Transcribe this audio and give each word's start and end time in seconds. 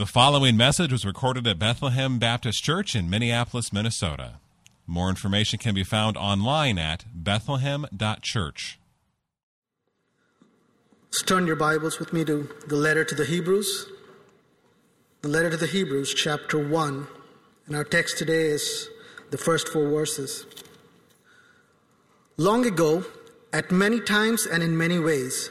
The 0.00 0.06
following 0.06 0.56
message 0.56 0.92
was 0.92 1.04
recorded 1.04 1.46
at 1.46 1.58
Bethlehem 1.58 2.18
Baptist 2.18 2.64
Church 2.64 2.96
in 2.96 3.10
Minneapolis, 3.10 3.70
Minnesota. 3.70 4.40
More 4.86 5.10
information 5.10 5.58
can 5.58 5.74
be 5.74 5.84
found 5.84 6.16
online 6.16 6.78
at 6.78 7.04
bethlehem.church. 7.12 8.78
Let's 11.04 11.22
turn 11.22 11.46
your 11.46 11.56
Bibles 11.56 11.98
with 11.98 12.14
me 12.14 12.24
to 12.24 12.48
the 12.66 12.76
letter 12.76 13.04
to 13.04 13.14
the 13.14 13.26
Hebrews. 13.26 13.88
The 15.20 15.28
letter 15.28 15.50
to 15.50 15.58
the 15.58 15.66
Hebrews, 15.66 16.14
chapter 16.14 16.58
1. 16.58 17.06
And 17.66 17.76
our 17.76 17.84
text 17.84 18.16
today 18.16 18.46
is 18.46 18.88
the 19.30 19.36
first 19.36 19.68
four 19.68 19.86
verses. 19.90 20.46
Long 22.38 22.64
ago, 22.64 23.04
at 23.52 23.70
many 23.70 24.00
times 24.00 24.46
and 24.46 24.62
in 24.62 24.78
many 24.78 24.98
ways, 24.98 25.50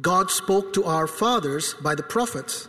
God 0.00 0.30
spoke 0.30 0.72
to 0.74 0.84
our 0.84 1.08
fathers 1.08 1.74
by 1.82 1.96
the 1.96 2.04
prophets. 2.04 2.68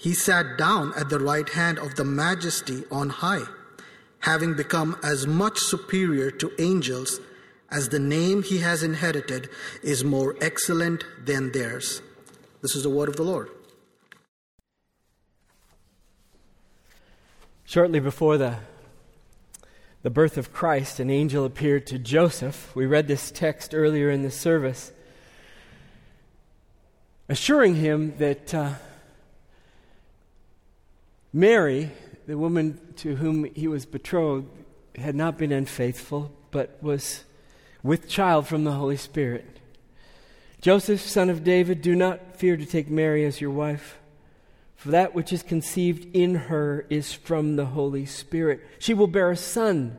he 0.00 0.14
sat 0.14 0.56
down 0.56 0.94
at 0.96 1.10
the 1.10 1.18
right 1.18 1.50
hand 1.50 1.78
of 1.78 1.96
the 1.96 2.04
majesty 2.04 2.84
on 2.90 3.10
high, 3.10 3.44
having 4.20 4.54
become 4.54 4.96
as 5.02 5.26
much 5.26 5.58
superior 5.58 6.30
to 6.30 6.50
angels 6.58 7.20
as 7.70 7.90
the 7.90 7.98
name 7.98 8.42
he 8.42 8.58
has 8.60 8.82
inherited 8.82 9.50
is 9.82 10.02
more 10.02 10.36
excellent 10.40 11.04
than 11.22 11.52
theirs. 11.52 12.00
This 12.62 12.74
is 12.74 12.84
the 12.84 12.88
word 12.88 13.10
of 13.10 13.16
the 13.16 13.24
Lord. 13.24 13.50
Shortly 17.66 18.00
before 18.00 18.38
the, 18.38 18.56
the 20.00 20.08
birth 20.08 20.38
of 20.38 20.50
Christ, 20.50 20.98
an 20.98 21.10
angel 21.10 21.44
appeared 21.44 21.86
to 21.88 21.98
Joseph. 21.98 22.74
We 22.74 22.86
read 22.86 23.06
this 23.06 23.30
text 23.30 23.74
earlier 23.74 24.10
in 24.10 24.22
the 24.22 24.30
service, 24.30 24.92
assuring 27.28 27.74
him 27.74 28.16
that. 28.16 28.54
Uh, 28.54 28.72
Mary, 31.32 31.90
the 32.26 32.36
woman 32.36 32.80
to 32.96 33.16
whom 33.16 33.44
he 33.54 33.68
was 33.68 33.86
betrothed, 33.86 34.48
had 34.96 35.14
not 35.14 35.38
been 35.38 35.52
unfaithful, 35.52 36.32
but 36.50 36.76
was 36.82 37.24
with 37.82 38.08
child 38.08 38.46
from 38.46 38.64
the 38.64 38.72
Holy 38.72 38.96
Spirit. 38.96 39.60
Joseph, 40.60 41.00
son 41.00 41.30
of 41.30 41.44
David, 41.44 41.80
do 41.80 41.94
not 41.94 42.36
fear 42.36 42.56
to 42.56 42.66
take 42.66 42.90
Mary 42.90 43.24
as 43.24 43.40
your 43.40 43.50
wife, 43.50 43.98
for 44.74 44.90
that 44.90 45.14
which 45.14 45.32
is 45.32 45.42
conceived 45.42 46.14
in 46.14 46.34
her 46.34 46.84
is 46.90 47.12
from 47.12 47.56
the 47.56 47.66
Holy 47.66 48.04
Spirit. 48.04 48.60
She 48.78 48.92
will 48.92 49.06
bear 49.06 49.30
a 49.30 49.36
son, 49.36 49.98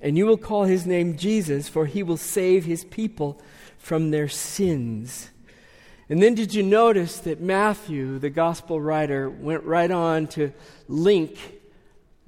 and 0.00 0.18
you 0.18 0.26
will 0.26 0.36
call 0.36 0.64
his 0.64 0.84
name 0.84 1.16
Jesus, 1.16 1.68
for 1.68 1.86
he 1.86 2.02
will 2.02 2.16
save 2.16 2.64
his 2.64 2.84
people 2.84 3.40
from 3.78 4.10
their 4.10 4.28
sins. 4.28 5.30
And 6.08 6.22
then 6.22 6.34
did 6.34 6.54
you 6.54 6.62
notice 6.62 7.18
that 7.20 7.40
Matthew, 7.40 8.18
the 8.18 8.30
gospel 8.30 8.80
writer, 8.80 9.28
went 9.28 9.64
right 9.64 9.90
on 9.90 10.28
to 10.28 10.52
link 10.86 11.36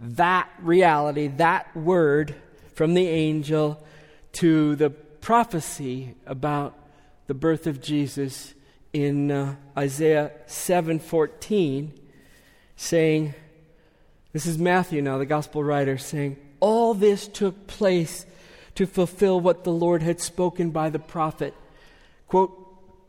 that 0.00 0.48
reality, 0.60 1.28
that 1.28 1.76
word 1.76 2.34
from 2.74 2.94
the 2.94 3.06
angel, 3.06 3.84
to 4.32 4.74
the 4.76 4.90
prophecy 4.90 6.14
about 6.26 6.74
the 7.28 7.34
birth 7.34 7.66
of 7.66 7.80
Jesus 7.80 8.54
in 8.92 9.30
uh, 9.30 9.54
Isaiah 9.76 10.32
7:14 10.46 11.90
saying 12.76 13.34
this 14.32 14.46
is 14.46 14.56
Matthew 14.56 15.02
now 15.02 15.18
the 15.18 15.26
gospel 15.26 15.62
writer 15.62 15.98
saying 15.98 16.36
all 16.60 16.94
this 16.94 17.28
took 17.28 17.66
place 17.66 18.24
to 18.76 18.86
fulfill 18.86 19.40
what 19.40 19.64
the 19.64 19.72
Lord 19.72 20.02
had 20.02 20.20
spoken 20.20 20.70
by 20.70 20.88
the 20.88 20.98
prophet. 20.98 21.54
Quote 22.28 22.57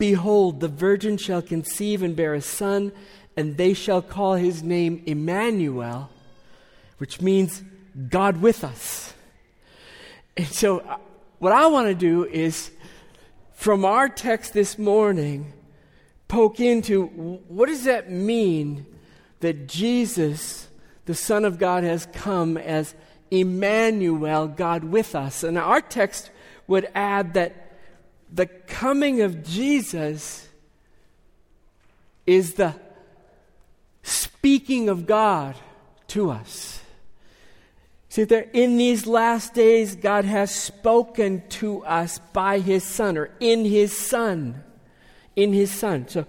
Behold, 0.00 0.60
the 0.60 0.68
virgin 0.68 1.18
shall 1.18 1.42
conceive 1.42 2.02
and 2.02 2.16
bear 2.16 2.32
a 2.32 2.40
son, 2.40 2.90
and 3.36 3.58
they 3.58 3.74
shall 3.74 4.00
call 4.00 4.32
his 4.32 4.62
name 4.62 5.02
Emmanuel, 5.04 6.08
which 6.96 7.20
means 7.20 7.62
God 8.08 8.40
with 8.40 8.64
us. 8.64 9.12
And 10.38 10.46
so, 10.46 10.78
uh, 10.78 10.96
what 11.38 11.52
I 11.52 11.66
want 11.66 11.88
to 11.88 11.94
do 11.94 12.24
is, 12.24 12.70
from 13.52 13.84
our 13.84 14.08
text 14.08 14.54
this 14.54 14.78
morning, 14.78 15.52
poke 16.28 16.60
into 16.60 17.04
what 17.48 17.66
does 17.66 17.84
that 17.84 18.10
mean 18.10 18.86
that 19.40 19.68
Jesus, 19.68 20.66
the 21.04 21.14
Son 21.14 21.44
of 21.44 21.58
God, 21.58 21.84
has 21.84 22.08
come 22.14 22.56
as 22.56 22.94
Emmanuel, 23.30 24.48
God 24.48 24.82
with 24.82 25.14
us. 25.14 25.44
And 25.44 25.58
our 25.58 25.82
text 25.82 26.30
would 26.66 26.88
add 26.94 27.34
that 27.34 27.69
the 28.32 28.46
coming 28.46 29.22
of 29.22 29.44
Jesus 29.44 30.48
is 32.26 32.54
the 32.54 32.74
speaking 34.02 34.88
of 34.88 35.06
God 35.06 35.56
to 36.08 36.30
us. 36.30 36.80
See, 38.08 38.24
there 38.24 38.48
in 38.52 38.76
these 38.76 39.06
last 39.06 39.54
days, 39.54 39.94
God 39.94 40.24
has 40.24 40.52
spoken 40.52 41.42
to 41.50 41.84
us 41.84 42.18
by 42.32 42.58
His 42.58 42.82
Son, 42.82 43.16
or 43.16 43.30
in 43.38 43.64
His 43.64 43.96
Son. 43.96 44.62
In 45.36 45.52
His 45.52 45.70
Son. 45.70 46.08
So, 46.08 46.26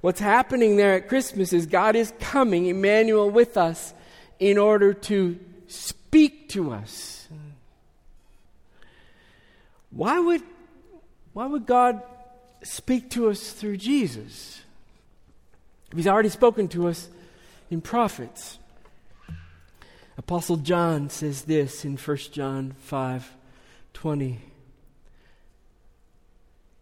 what's 0.00 0.20
happening 0.20 0.76
there 0.76 0.94
at 0.94 1.08
Christmas 1.08 1.52
is 1.52 1.66
God 1.66 1.96
is 1.96 2.12
coming, 2.18 2.66
Emmanuel, 2.66 3.30
with 3.30 3.58
us, 3.58 3.92
in 4.38 4.56
order 4.56 4.94
to 4.94 5.38
speak 5.66 6.48
to 6.50 6.72
us. 6.72 7.28
Why 9.90 10.18
would 10.18 10.42
why 11.38 11.46
would 11.46 11.66
God 11.66 12.02
speak 12.64 13.10
to 13.10 13.30
us 13.30 13.52
through 13.52 13.76
Jesus? 13.76 14.60
He's 15.94 16.08
already 16.08 16.30
spoken 16.30 16.66
to 16.70 16.88
us 16.88 17.08
in 17.70 17.80
prophets. 17.80 18.58
Apostle 20.16 20.56
John 20.56 21.10
says 21.10 21.42
this 21.42 21.84
in 21.84 21.96
1 21.96 22.16
John 22.32 22.74
5 22.80 23.36
20. 23.92 24.40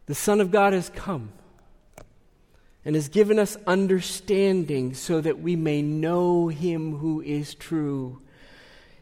The 0.06 0.14
Son 0.14 0.40
of 0.40 0.50
God 0.50 0.72
has 0.72 0.88
come 0.88 1.32
and 2.82 2.94
has 2.94 3.10
given 3.10 3.38
us 3.38 3.58
understanding 3.66 4.94
so 4.94 5.20
that 5.20 5.38
we 5.38 5.54
may 5.54 5.82
know 5.82 6.48
him 6.48 6.96
who 6.96 7.20
is 7.20 7.54
true. 7.54 8.22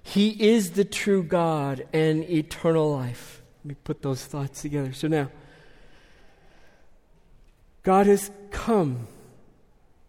He 0.02 0.30
is 0.30 0.72
the 0.72 0.84
true 0.84 1.22
God 1.22 1.86
and 1.92 2.28
eternal 2.28 2.92
life. 2.92 3.40
Let 3.62 3.68
me 3.68 3.76
put 3.84 4.02
those 4.02 4.24
thoughts 4.24 4.60
together. 4.60 4.92
So 4.92 5.06
now, 5.06 5.30
God 7.84 8.06
has 8.06 8.30
come, 8.50 9.06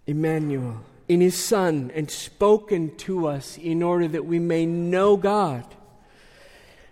Emmanuel, 0.07 0.81
in 1.09 1.19
His 1.19 1.37
Son 1.37 1.91
and 1.93 2.09
spoken 2.09 2.95
to 2.97 3.27
us 3.27 3.57
in 3.57 3.83
order 3.83 4.07
that 4.07 4.25
we 4.25 4.39
may 4.39 4.65
know 4.65 5.17
God 5.17 5.65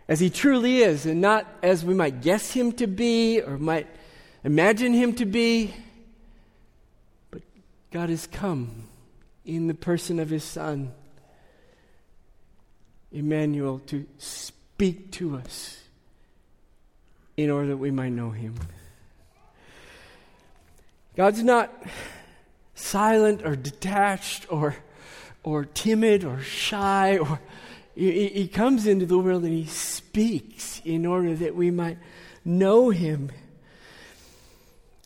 as 0.09 0.19
He 0.19 0.29
truly 0.29 0.79
is 0.79 1.05
and 1.05 1.21
not 1.21 1.47
as 1.63 1.85
we 1.85 1.93
might 1.93 2.21
guess 2.21 2.51
Him 2.51 2.73
to 2.73 2.85
be 2.85 3.41
or 3.41 3.57
might 3.57 3.87
imagine 4.43 4.93
Him 4.93 5.13
to 5.15 5.25
be. 5.25 5.73
But 7.31 7.43
God 7.89 8.09
has 8.09 8.27
come 8.27 8.83
in 9.45 9.67
the 9.67 9.73
person 9.73 10.19
of 10.19 10.29
His 10.29 10.43
Son, 10.43 10.91
Emmanuel, 13.09 13.79
to 13.87 14.05
speak 14.17 15.11
to 15.11 15.37
us 15.37 15.79
in 17.37 17.49
order 17.49 17.69
that 17.69 17.77
we 17.77 17.89
might 17.89 18.11
know 18.11 18.31
Him. 18.31 18.55
God's 21.15 21.43
not 21.43 21.71
silent 22.75 23.45
or 23.45 23.55
detached 23.55 24.51
or, 24.51 24.75
or 25.43 25.65
timid 25.65 26.23
or 26.23 26.41
shy 26.41 27.17
or 27.17 27.39
he, 27.95 28.27
he 28.27 28.47
comes 28.47 28.87
into 28.87 29.05
the 29.05 29.17
world 29.19 29.43
and 29.43 29.53
he 29.53 29.65
speaks 29.65 30.81
in 30.83 31.05
order 31.05 31.35
that 31.35 31.55
we 31.55 31.69
might 31.69 31.97
know 32.43 32.89
him. 32.89 33.31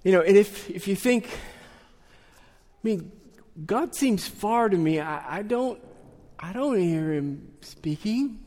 You 0.04 0.14
know, 0.14 0.22
and 0.22 0.38
if, 0.38 0.70
if 0.70 0.88
you 0.88 0.96
think, 0.96 1.28
I 1.28 2.78
mean, 2.84 3.12
God 3.66 3.94
seems 3.94 4.28
far 4.28 4.70
to 4.70 4.78
me. 4.78 5.00
I, 5.00 5.40
I 5.40 5.42
don't 5.42 5.82
I 6.40 6.54
don't 6.54 6.78
hear 6.78 7.14
him 7.14 7.52
speaking. 7.62 8.40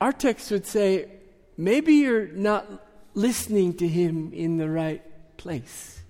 Our 0.00 0.12
text 0.12 0.50
would 0.50 0.66
say, 0.66 1.08
maybe 1.56 1.94
you're 1.94 2.26
not 2.26 2.66
listening 3.14 3.74
to 3.74 3.86
him 3.86 4.32
in 4.32 4.56
the 4.56 4.68
right 4.68 5.02
place. 5.40 6.02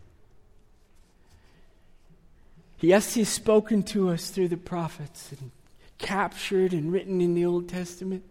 Yes, 2.80 3.14
He's 3.14 3.28
spoken 3.28 3.84
to 3.84 4.08
us 4.10 4.30
through 4.30 4.48
the 4.48 4.56
prophets 4.56 5.30
and 5.30 5.52
captured 5.98 6.72
and 6.72 6.92
written 6.92 7.20
in 7.20 7.34
the 7.34 7.44
Old 7.44 7.68
Testament. 7.68 8.24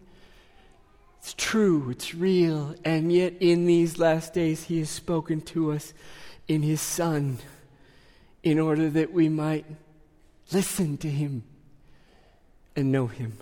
It's 1.20 1.32
true, 1.32 1.88
it's 1.88 2.14
real, 2.14 2.74
and 2.84 3.10
yet 3.10 3.32
in 3.40 3.64
these 3.64 3.98
last 3.98 4.34
days 4.34 4.64
He 4.64 4.78
has 4.80 4.90
spoken 4.90 5.40
to 5.42 5.72
us 5.72 5.94
in 6.48 6.60
His 6.60 6.82
Son 6.82 7.38
in 8.42 8.58
order 8.58 8.90
that 8.90 9.10
we 9.10 9.30
might 9.30 9.64
listen 10.52 10.98
to 10.98 11.08
Him 11.08 11.44
and 12.76 12.92
know 12.92 13.06
Him. 13.06 13.38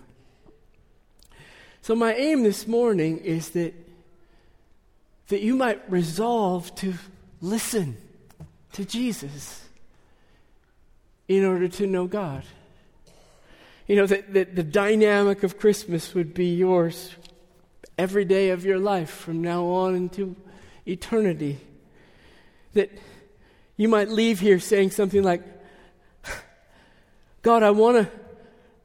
So, 1.82 1.96
my 1.96 2.14
aim 2.14 2.44
this 2.44 2.68
morning 2.68 3.18
is 3.18 3.50
that, 3.50 3.74
that 5.26 5.40
you 5.40 5.56
might 5.56 5.90
resolve 5.90 6.72
to 6.76 6.94
listen 7.40 7.96
to 8.72 8.84
Jesus 8.84 9.64
in 11.26 11.44
order 11.44 11.68
to 11.68 11.86
know 11.86 12.06
God. 12.06 12.44
You 13.86 13.96
know, 13.96 14.06
that, 14.06 14.54
the 14.54 14.62
dynamic 14.62 15.42
of 15.42 15.58
Christmas 15.58 16.14
would 16.14 16.34
be 16.34 16.54
yours 16.54 17.14
every 17.96 18.24
day 18.24 18.50
of 18.50 18.64
your 18.64 18.78
life 18.78 19.10
from 19.10 19.42
now 19.42 19.64
on 19.64 19.94
into 19.94 20.36
eternity. 20.86 21.58
That 22.74 22.90
you 23.76 23.88
might 23.88 24.08
leave 24.08 24.40
here 24.40 24.60
saying 24.60 24.90
something 24.90 25.22
like, 25.22 25.42
God, 27.42 27.62
I 27.62 27.70
want 27.70 27.96
to 27.96 28.12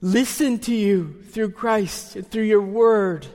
listen 0.01 0.59
to 0.59 0.73
you 0.73 1.21
through 1.31 1.51
Christ 1.51 2.15
and 2.15 2.29
through 2.29 2.43
your 2.43 2.61
word 2.61 3.27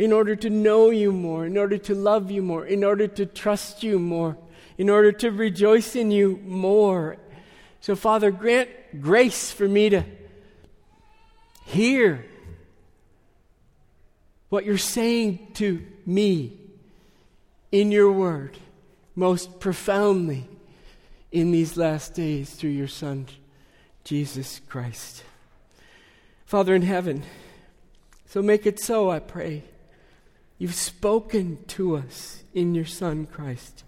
in 0.00 0.14
order 0.14 0.34
to 0.34 0.48
know 0.48 0.88
you 0.88 1.12
more, 1.12 1.44
in 1.44 1.58
order 1.58 1.76
to 1.76 1.94
love 1.94 2.30
you 2.30 2.40
more, 2.40 2.64
in 2.64 2.82
order 2.82 3.06
to 3.06 3.26
trust 3.26 3.82
you 3.82 3.98
more, 3.98 4.34
in 4.78 4.88
order 4.88 5.12
to 5.12 5.30
rejoice 5.30 5.94
in 5.94 6.10
you 6.10 6.40
more. 6.46 7.18
So, 7.82 7.94
Father, 7.94 8.30
grant 8.30 8.70
grace 9.02 9.50
for 9.52 9.68
me 9.68 9.90
to 9.90 10.02
hear 11.66 12.24
what 14.48 14.64
you're 14.64 14.78
saying 14.78 15.48
to 15.56 15.86
me 16.06 16.56
in 17.70 17.92
your 17.92 18.10
word 18.10 18.56
most 19.14 19.60
profoundly 19.60 20.48
in 21.30 21.52
these 21.52 21.76
last 21.76 22.14
days 22.14 22.48
through 22.54 22.70
your 22.70 22.88
Son, 22.88 23.26
Jesus 24.04 24.62
Christ. 24.66 25.24
Father 26.46 26.74
in 26.74 26.82
heaven, 26.82 27.22
so 28.24 28.40
make 28.40 28.64
it 28.64 28.80
so, 28.80 29.10
I 29.10 29.18
pray. 29.18 29.64
You've 30.60 30.74
spoken 30.74 31.64
to 31.68 31.96
us 31.96 32.44
in 32.52 32.74
your 32.74 32.84
Son, 32.84 33.24
Christ, 33.24 33.82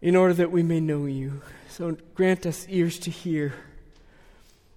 in 0.00 0.16
order 0.16 0.32
that 0.32 0.50
we 0.50 0.62
may 0.62 0.80
know 0.80 1.04
you. 1.04 1.42
So 1.68 1.98
grant 2.14 2.46
us 2.46 2.66
ears 2.70 2.98
to 3.00 3.10
hear 3.10 3.52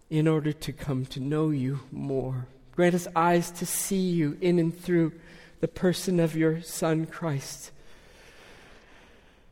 in 0.10 0.28
order 0.28 0.52
to 0.52 0.74
come 0.74 1.06
to 1.06 1.22
know 1.22 1.52
you 1.52 1.80
more. 1.90 2.48
Grant 2.76 2.96
us 2.96 3.08
eyes 3.16 3.50
to 3.52 3.66
see 3.66 4.10
you 4.10 4.38
in 4.42 4.60
and 4.60 4.78
through 4.78 5.14
the 5.62 5.70
person 5.70 6.20
of 6.20 6.36
your 6.36 6.62
Son, 6.64 7.06
Christ. 7.06 7.72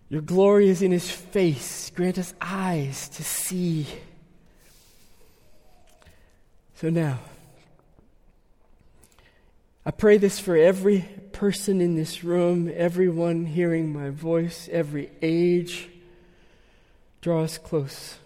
Your 0.09 0.21
glory 0.21 0.67
is 0.67 0.81
in 0.81 0.91
his 0.91 1.09
face. 1.09 1.89
Grant 1.91 2.17
us 2.17 2.33
eyes 2.41 3.07
to 3.07 3.23
see. 3.23 3.87
So 6.75 6.89
now, 6.89 7.19
I 9.87 9.91
pray 9.91 10.17
this 10.17 10.37
for 10.37 10.57
every 10.57 11.07
person 11.31 11.79
in 11.79 11.95
this 11.95 12.21
room, 12.21 12.69
everyone 12.75 13.45
hearing 13.45 13.93
my 13.93 14.09
voice, 14.09 14.67
every 14.69 15.09
age. 15.21 15.87
Draw 17.21 17.43
us 17.43 17.57
close 17.57 18.17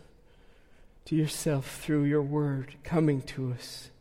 to 1.05 1.15
yourself 1.15 1.79
through 1.79 2.05
your 2.05 2.23
word 2.23 2.73
coming 2.83 3.21
to 3.21 3.51
us 3.51 3.91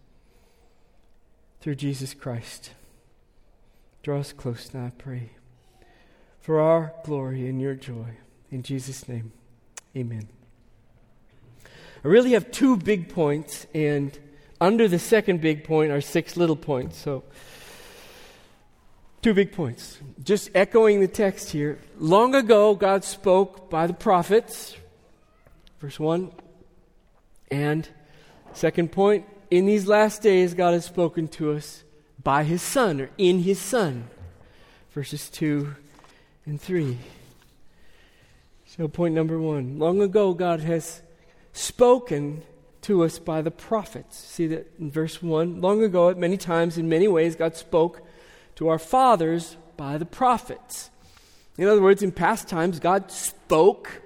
through 1.60 1.74
Jesus 1.74 2.14
Christ. 2.14 2.70
Draw 4.02 4.20
us 4.20 4.32
close 4.32 4.70
now, 4.72 4.86
I 4.86 4.92
pray, 4.96 5.32
for 6.40 6.60
our 6.60 6.94
glory 7.04 7.46
and 7.46 7.60
your 7.60 7.74
joy. 7.74 8.16
In 8.50 8.62
Jesus' 8.62 9.06
name, 9.06 9.32
amen. 9.94 10.30
I 12.02 12.08
really 12.08 12.30
have 12.30 12.52
two 12.52 12.78
big 12.78 13.10
points, 13.10 13.66
and 13.74 14.18
under 14.60 14.88
the 14.88 14.98
second 14.98 15.40
big 15.40 15.64
point 15.64 15.90
are 15.90 16.00
six 16.00 16.36
little 16.36 16.56
points. 16.56 16.98
So, 16.98 17.24
two 19.22 19.34
big 19.34 19.52
points. 19.52 19.98
Just 20.22 20.50
echoing 20.54 21.00
the 21.00 21.08
text 21.08 21.50
here. 21.50 21.78
Long 21.98 22.34
ago, 22.34 22.74
God 22.74 23.04
spoke 23.04 23.70
by 23.70 23.86
the 23.86 23.94
prophets, 23.94 24.76
verse 25.80 25.98
1. 25.98 26.30
And, 27.50 27.88
second 28.52 28.92
point, 28.92 29.26
in 29.50 29.66
these 29.66 29.86
last 29.86 30.22
days, 30.22 30.54
God 30.54 30.74
has 30.74 30.84
spoken 30.84 31.28
to 31.28 31.52
us 31.52 31.82
by 32.22 32.44
His 32.44 32.62
Son, 32.62 33.00
or 33.00 33.10
in 33.16 33.40
His 33.40 33.58
Son, 33.58 34.08
verses 34.92 35.30
2 35.30 35.74
and 36.44 36.60
3. 36.60 36.98
So, 38.66 38.86
point 38.88 39.14
number 39.14 39.38
one. 39.40 39.78
Long 39.78 40.00
ago, 40.00 40.32
God 40.32 40.60
has 40.60 41.02
spoken 41.52 42.42
to 42.82 43.04
us 43.04 43.18
by 43.18 43.42
the 43.42 43.50
prophets. 43.50 44.16
See 44.16 44.46
that 44.48 44.72
in 44.78 44.90
verse 44.90 45.22
1? 45.22 45.60
Long 45.60 45.82
ago, 45.82 46.08
at 46.08 46.18
many 46.18 46.36
times, 46.36 46.78
in 46.78 46.88
many 46.88 47.08
ways, 47.08 47.36
God 47.36 47.56
spoke 47.56 48.06
to 48.56 48.68
our 48.68 48.78
fathers 48.78 49.56
by 49.76 49.98
the 49.98 50.06
prophets. 50.06 50.90
In 51.58 51.66
other 51.66 51.82
words, 51.82 52.02
in 52.02 52.12
past 52.12 52.48
times, 52.48 52.80
God 52.80 53.10
spoke, 53.10 54.02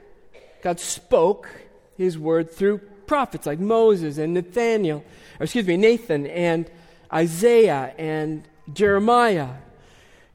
God 0.63 0.81
spoke 0.81 1.49
his 1.97 2.19
word 2.19 2.51
through 2.51 2.79
prophets 3.07 3.47
like 3.47 3.61
Moses 3.61 4.19
and 4.19 4.35
Nathaniel, 4.35 5.05
or 5.39 5.45
excuse 5.45 5.67
me, 5.67 5.77
Nathan 5.77 6.27
and 6.27 6.71
Isaiah 7.13 7.95
and 7.99 8.45
Jeremiah. 8.73 9.51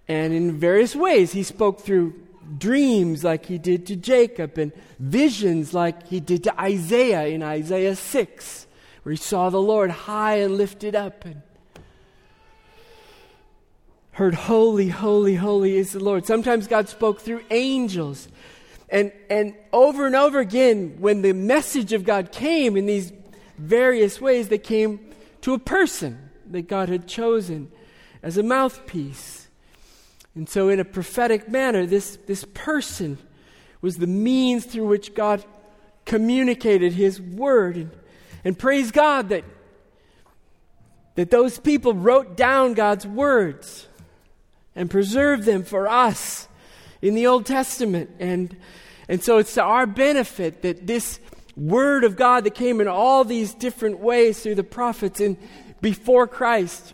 And 0.08 0.34
in 0.34 0.58
various 0.58 0.96
ways, 0.96 1.34
he 1.34 1.44
spoke 1.44 1.82
through 1.82 2.14
dreams 2.58 3.24
like 3.24 3.46
he 3.46 3.58
did 3.58 3.86
to 3.88 3.96
Jacob 3.96 4.58
and 4.58 4.72
visions 5.00 5.74
like 5.74 6.08
he 6.08 6.20
did 6.20 6.44
to 6.46 6.62
Isaiah 6.62 7.28
in 7.28 7.44
Isaiah 7.44 7.96
6, 7.96 8.68
where 9.04 9.12
he 9.12 9.18
saw 9.18 9.50
the 9.50 9.62
Lord 9.62 9.92
high 9.92 10.38
and 10.38 10.58
lifted 10.58 10.96
up 10.96 11.26
and 11.26 11.42
heard, 14.20 14.34
Holy, 14.34 14.90
holy, 14.90 15.36
holy 15.36 15.78
is 15.78 15.94
the 15.94 16.04
Lord. 16.04 16.26
Sometimes 16.26 16.68
God 16.68 16.90
spoke 16.90 17.22
through 17.22 17.42
angels. 17.50 18.28
And, 18.90 19.12
and 19.30 19.56
over 19.72 20.08
and 20.08 20.16
over 20.16 20.40
again, 20.40 20.96
when 21.00 21.22
the 21.22 21.34
message 21.34 21.94
of 21.94 22.04
God 22.04 22.32
came 22.32 22.76
in 22.76 22.86
these 22.86 23.14
various 23.58 24.20
ways, 24.20 24.50
they 24.50 24.58
came 24.58 25.12
to 25.42 25.54
a 25.54 25.60
person 25.60 26.30
that 26.50 26.68
God 26.68 26.90
had 26.90 27.08
chosen 27.08 27.72
as 28.24 28.38
a 28.38 28.44
mouthpiece. 28.44 29.49
And 30.36 30.48
so, 30.48 30.70
in 30.70 30.80
a 30.80 30.86
prophetic 30.86 31.50
manner, 31.50 31.86
this, 31.86 32.18
this 32.28 32.46
person 32.54 33.18
was 33.82 33.98
the 33.98 34.08
means 34.08 34.66
through 34.66 34.88
which 34.88 35.14
God 35.14 35.44
communicated 36.06 36.94
his 36.94 37.20
word. 37.20 37.76
And, 37.78 37.92
and 38.44 38.60
praise 38.60 38.92
God 38.92 39.30
that, 39.30 39.44
that 41.16 41.32
those 41.32 41.60
people 41.60 41.94
wrote 41.94 42.38
down 42.38 42.74
God's 42.74 43.06
words 43.06 43.88
and 44.76 44.90
preserved 44.90 45.44
them 45.44 45.64
for 45.64 45.88
us 45.88 46.48
in 47.02 47.16
the 47.16 47.28
Old 47.28 47.46
Testament. 47.46 48.12
And, 48.20 48.56
and 49.08 49.24
so 49.24 49.38
it's 49.38 49.54
to 49.56 49.64
our 49.64 49.86
benefit 49.86 50.62
that 50.62 50.86
this 50.86 51.20
word 51.56 52.04
of 52.04 52.16
God 52.16 52.44
that 52.46 52.56
came 52.56 52.80
in 52.80 52.88
all 52.88 53.24
these 53.24 53.54
different 53.54 54.00
ways 54.00 54.42
through 54.42 54.56
the 54.56 54.64
prophets 54.64 55.20
and 55.20 55.38
before 55.82 56.28
Christ 56.28 56.94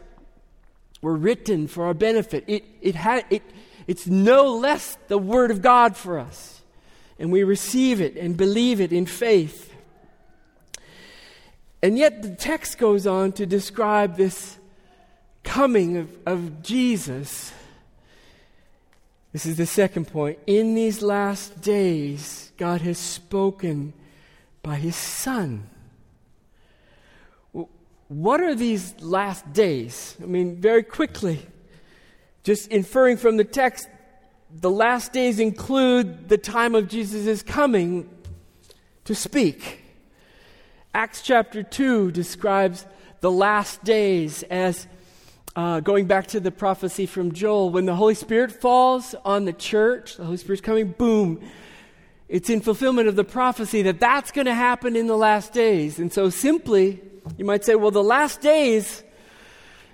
were 1.05 1.15
written 1.15 1.67
for 1.67 1.85
our 1.85 1.93
benefit. 1.93 2.43
It, 2.47 2.65
it 2.81 2.95
had, 2.95 3.27
it, 3.29 3.43
it's 3.85 4.07
no 4.07 4.57
less 4.57 4.97
the 5.07 5.19
Word 5.19 5.51
of 5.51 5.61
God 5.61 5.95
for 5.95 6.17
us. 6.17 6.63
And 7.19 7.31
we 7.31 7.43
receive 7.43 8.01
it 8.01 8.17
and 8.17 8.35
believe 8.35 8.81
it 8.81 8.91
in 8.91 9.05
faith. 9.05 9.71
And 11.83 11.95
yet 11.95 12.23
the 12.23 12.33
text 12.33 12.79
goes 12.79 13.05
on 13.05 13.33
to 13.33 13.45
describe 13.45 14.17
this 14.17 14.57
coming 15.43 15.97
of, 15.97 16.17
of 16.25 16.63
Jesus. 16.63 17.53
This 19.31 19.45
is 19.45 19.57
the 19.57 19.67
second 19.67 20.07
point. 20.07 20.39
In 20.47 20.73
these 20.73 21.03
last 21.03 21.61
days, 21.61 22.51
God 22.57 22.81
has 22.81 22.97
spoken 22.97 23.93
by 24.63 24.77
His 24.77 24.95
Son. 24.95 25.69
What 28.07 28.39
are 28.39 28.53
these 28.53 28.93
last 29.01 29.51
days? 29.51 30.15
I 30.21 30.27
mean, 30.27 30.61
very 30.61 30.83
quickly, 30.83 31.39
just 32.43 32.67
inferring 32.67 33.17
from 33.17 33.37
the 33.37 33.43
text, 33.43 33.89
the 34.51 34.69
last 34.69 35.11
days 35.11 35.39
include 35.39 36.29
the 36.29 36.37
time 36.37 36.75
of 36.75 36.87
Jesus' 36.87 37.41
coming 37.41 38.07
to 39.05 39.15
speak. 39.15 39.81
Acts 40.93 41.23
chapter 41.23 41.63
2 41.63 42.11
describes 42.11 42.85
the 43.21 43.31
last 43.31 43.83
days 43.83 44.43
as 44.43 44.85
uh, 45.55 45.79
going 45.79 46.05
back 46.05 46.27
to 46.27 46.39
the 46.39 46.51
prophecy 46.51 47.07
from 47.07 47.31
Joel, 47.31 47.71
when 47.71 47.85
the 47.85 47.95
Holy 47.95 48.13
Spirit 48.13 48.51
falls 48.51 49.15
on 49.25 49.45
the 49.45 49.53
church, 49.53 50.17
the 50.17 50.25
Holy 50.25 50.37
Spirit's 50.37 50.61
coming, 50.61 50.89
boom. 50.91 51.41
It's 52.29 52.51
in 52.51 52.61
fulfillment 52.61 53.07
of 53.07 53.15
the 53.15 53.23
prophecy 53.23 53.81
that 53.83 53.99
that's 53.99 54.31
going 54.31 54.45
to 54.45 54.53
happen 54.53 54.95
in 54.95 55.07
the 55.07 55.17
last 55.17 55.53
days. 55.53 55.97
And 55.97 56.13
so, 56.13 56.29
simply, 56.29 57.01
you 57.37 57.45
might 57.45 57.63
say, 57.63 57.75
well, 57.75 57.91
the 57.91 58.03
last 58.03 58.41
days 58.41 59.03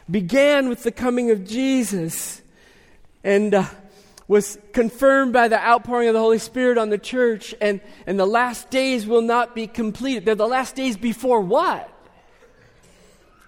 began 0.10 0.70
with 0.70 0.84
the 0.84 0.92
coming 0.92 1.32
of 1.32 1.48
Jesus 1.48 2.42
and 3.24 3.54
uh, 3.54 3.66
was 4.28 4.58
confirmed 4.74 5.34
by 5.34 5.48
the 5.48 5.60
outpouring 5.60 6.08
of 6.08 6.14
the 6.14 6.20
Holy 6.20 6.38
Spirit 6.38 6.78
on 6.78 6.90
the 6.90 6.98
church, 6.98 7.54
and, 7.60 7.82
and 8.08 8.18
the 8.20 8.26
last 8.26 8.70
days 8.70 9.06
will 9.06 9.22
not 9.22 9.54
be 9.54 9.68
completed. 9.68 10.26
They're 10.26 10.36
the 10.36 10.48
last 10.48 10.76
days 10.76 10.96
before 10.98 11.42
what? 11.42 11.90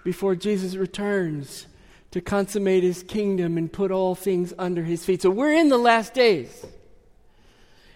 Before 0.04 0.36
Jesus 0.36 0.76
returns 0.76 1.68
to 2.12 2.22
consummate 2.22 2.84
his 2.84 3.02
kingdom 3.02 3.58
and 3.58 3.72
put 3.72 3.92
all 3.92 4.14
things 4.14 4.54
under 4.60 4.84
his 4.84 5.04
feet. 5.06 5.22
So 5.22 5.30
we're 5.30 5.54
in 5.54 5.70
the 5.70 5.78
last 5.78 6.14
days. 6.14 6.66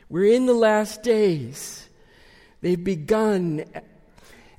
We're 0.10 0.34
in 0.34 0.46
the 0.46 0.54
last 0.54 1.04
days. 1.04 1.90
They've 2.62 2.82
begun, 2.82 3.66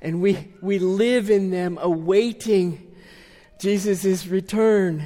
and 0.01 0.21
we, 0.21 0.47
we 0.61 0.79
live 0.79 1.29
in 1.29 1.51
them 1.51 1.77
awaiting 1.81 2.95
Jesus' 3.59 4.27
return. 4.27 5.03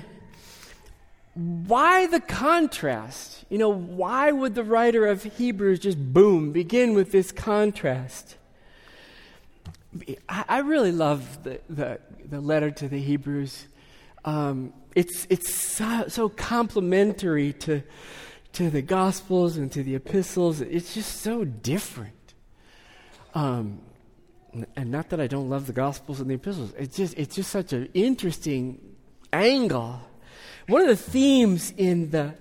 Why 1.33 2.05
the 2.05 2.19
contrast? 2.19 3.43
You 3.49 3.57
know, 3.57 3.69
why 3.69 4.31
would 4.31 4.53
the 4.53 4.63
writer 4.63 5.07
of 5.07 5.23
Hebrews 5.23 5.79
just 5.79 5.97
boom, 6.13 6.51
begin 6.51 6.93
with 6.93 7.11
this 7.11 7.31
contrast? 7.31 8.35
I, 10.29 10.45
I 10.47 10.57
really 10.59 10.91
love 10.91 11.43
the, 11.43 11.59
the, 11.69 11.99
the, 12.29 12.41
letter 12.41 12.71
to 12.71 12.87
the 12.87 12.99
Hebrews. 12.99 13.67
Um, 14.25 14.73
it's 14.95 15.27
it's 15.29 15.53
so, 15.53 16.05
so 16.07 16.29
complementary 16.29 17.53
to 17.53 17.83
to 18.53 18.69
the 18.69 18.81
Gospels 18.81 19.57
and 19.57 19.71
to 19.71 19.83
the 19.83 19.95
epistles. 19.95 20.61
It's 20.61 20.93
just 20.93 21.21
so 21.21 21.43
different. 21.43 22.33
Um, 23.33 23.81
and 24.75 24.91
not 24.91 25.09
that 25.09 25.19
I 25.19 25.27
don't 25.27 25.49
love 25.49 25.67
the 25.67 25.73
Gospels 25.73 26.19
and 26.19 26.29
the 26.29 26.35
epistles. 26.35 26.73
It's 26.77 26.97
just 26.97 27.17
it's 27.17 27.35
just 27.35 27.49
such 27.49 27.73
an 27.73 27.89
interesting 27.93 28.79
angle. 29.31 29.99
One 30.67 30.81
of 30.81 30.87
the 30.87 30.95
themes 30.95 31.73
in 31.75 32.11
the 32.11 32.35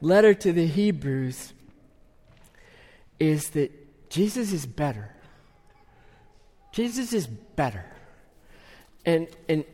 letter 0.00 0.34
to 0.34 0.52
the 0.52 0.66
Hebrews 0.66 1.52
is 3.18 3.50
that 3.50 4.10
Jesus 4.10 4.52
is 4.52 4.66
better. 4.66 5.14
Jesus 6.72 7.12
is 7.12 7.26
better. 7.26 7.84
And 9.04 9.28
and 9.48 9.64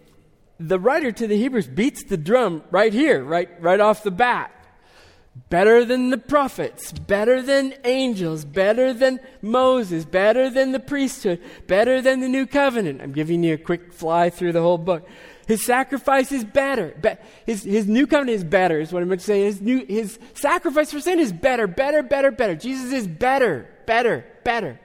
the 0.58 0.78
writer 0.78 1.12
to 1.12 1.26
the 1.26 1.36
Hebrews 1.36 1.66
beats 1.66 2.04
the 2.04 2.16
drum 2.16 2.62
right 2.70 2.92
here, 2.92 3.22
right 3.22 3.50
right 3.60 3.80
off 3.80 4.02
the 4.02 4.10
bat 4.10 4.53
better 5.50 5.84
than 5.84 6.10
the 6.10 6.18
prophets, 6.18 6.92
better 6.92 7.42
than 7.42 7.74
angels, 7.84 8.44
better 8.44 8.92
than 8.92 9.20
Moses, 9.42 10.04
better 10.04 10.50
than 10.50 10.72
the 10.72 10.80
priesthood, 10.80 11.40
better 11.66 12.00
than 12.00 12.20
the 12.20 12.28
new 12.28 12.46
covenant. 12.46 13.00
I'm 13.02 13.12
giving 13.12 13.42
you 13.42 13.54
a 13.54 13.58
quick 13.58 13.92
fly 13.92 14.30
through 14.30 14.52
the 14.52 14.62
whole 14.62 14.78
book. 14.78 15.06
His 15.46 15.64
sacrifice 15.64 16.32
is 16.32 16.44
better. 16.44 16.94
Be- 17.00 17.16
his, 17.44 17.64
his 17.64 17.86
new 17.86 18.06
covenant 18.06 18.36
is 18.36 18.44
better, 18.44 18.80
is 18.80 18.92
what 18.92 19.02
I'm 19.02 19.08
going 19.08 19.18
to 19.18 19.24
say. 19.24 19.44
His, 19.44 19.60
new, 19.60 19.84
his 19.84 20.18
sacrifice 20.34 20.90
for 20.90 21.00
sin 21.00 21.20
is 21.20 21.32
better, 21.32 21.66
better, 21.66 22.02
better, 22.02 22.30
better. 22.30 22.54
Jesus 22.54 22.92
is 22.92 23.06
better, 23.06 23.68
better, 23.86 24.24
better. 24.42 24.80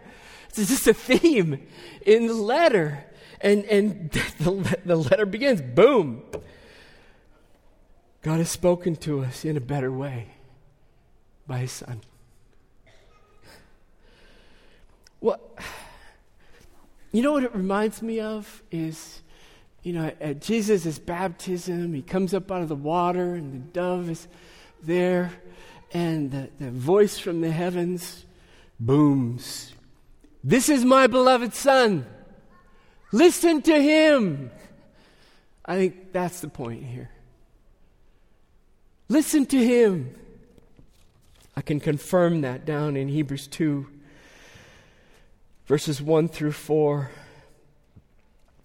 It's 0.49 0.67
just 0.67 0.87
a 0.87 0.93
theme 0.93 1.65
in 2.05 2.27
the 2.27 2.33
letter. 2.33 3.05
And, 3.39 3.63
and 3.65 4.11
the, 4.39 4.79
the 4.83 4.95
letter 4.97 5.25
begins 5.25 5.61
boom. 5.61 6.23
God 8.21 8.39
has 8.39 8.49
spoken 8.49 8.97
to 8.97 9.23
us 9.23 9.45
in 9.45 9.55
a 9.55 9.61
better 9.61 9.91
way 9.91 10.27
by 11.49 11.57
his 11.57 11.71
son. 11.71 11.99
Well, 15.19 15.41
you 17.11 17.23
know 17.23 17.33
what 17.33 17.43
it 17.43 17.53
reminds 17.53 18.01
me 18.01 18.21
of 18.21 18.63
is, 18.71 19.21
you 19.83 19.91
know, 19.91 20.11
at 20.21 20.41
Jesus' 20.41 20.99
baptism, 20.99 21.93
he 21.93 22.03
comes 22.03 22.33
up 22.33 22.49
out 22.51 22.61
of 22.61 22.69
the 22.69 22.75
water 22.75 23.33
and 23.33 23.51
the 23.51 23.57
dove 23.73 24.09
is 24.09 24.27
there, 24.81 25.31
and 25.91 26.31
the, 26.31 26.49
the 26.59 26.71
voice 26.71 27.17
from 27.17 27.41
the 27.41 27.51
heavens 27.51 28.25
booms. 28.79 29.73
This 30.43 30.69
is 30.69 30.85
my 30.85 31.07
beloved 31.07 31.53
son. 31.53 32.05
Listen 33.11 33.61
to 33.63 33.81
him. 33.81 34.51
I 35.65 35.75
think 35.75 36.13
that's 36.13 36.39
the 36.39 36.47
point 36.47 36.83
here. 36.85 37.09
Listen 39.09 39.45
to 39.47 39.57
him. 39.57 40.15
I 41.59 41.61
can 41.61 41.81
confirm 41.81 42.39
that 42.39 42.63
down 42.63 42.95
in 42.95 43.09
Hebrews 43.09 43.45
2, 43.47 43.85
verses 45.67 46.01
1 46.01 46.29
through 46.29 46.53
4, 46.53 47.11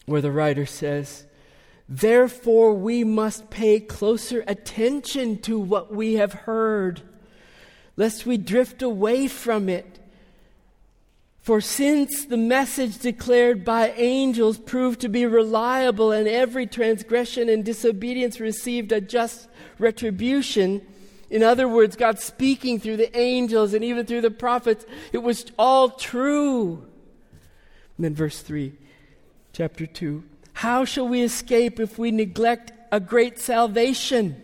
where 0.07 0.21
the 0.21 0.31
writer 0.31 0.65
says, 0.65 1.27
Therefore, 1.89 2.73
we 2.73 3.03
must 3.03 3.51
pay 3.51 3.81
closer 3.81 4.45
attention 4.47 5.39
to 5.39 5.59
what 5.59 5.93
we 5.93 6.15
have 6.15 6.35
heard, 6.35 7.03
lest 7.97 8.27
we 8.27 8.37
drift 8.37 8.81
away 8.81 9.27
from 9.27 9.69
it. 9.69 9.99
For 11.41 11.61
since 11.61 12.25
the 12.25 12.37
message 12.37 13.01
declared 13.01 13.65
by 13.65 13.91
angels 13.97 14.57
proved 14.57 15.01
to 15.01 15.09
be 15.09 15.27
reliable, 15.27 16.13
and 16.13 16.29
every 16.29 16.69
transgression 16.69 17.49
and 17.49 17.65
disobedience 17.65 18.39
received 18.39 18.93
a 18.93 19.01
just 19.01 19.49
retribution, 19.81 20.81
in 21.35 21.43
other 21.43 21.67
words, 21.67 21.97
God 21.97 22.21
speaking 22.21 22.79
through 22.79 22.97
the 22.97 23.19
angels 23.19 23.75
and 23.75 23.83
even 23.85 24.07
through 24.07 24.21
the 24.21 24.31
prophets. 24.31 24.87
It 25.13 25.19
was 25.19 25.45
all 25.59 25.91
true. 25.91 26.87
And 27.97 28.05
then, 28.05 28.15
verse 28.15 28.41
3, 28.41 28.73
chapter 29.53 29.85
2 29.85 30.23
How 30.53 30.85
shall 30.85 31.09
we 31.09 31.23
escape 31.23 31.81
if 31.81 31.99
we 31.99 32.13
neglect 32.13 32.71
a 32.93 33.01
great 33.01 33.41
salvation 33.41 34.41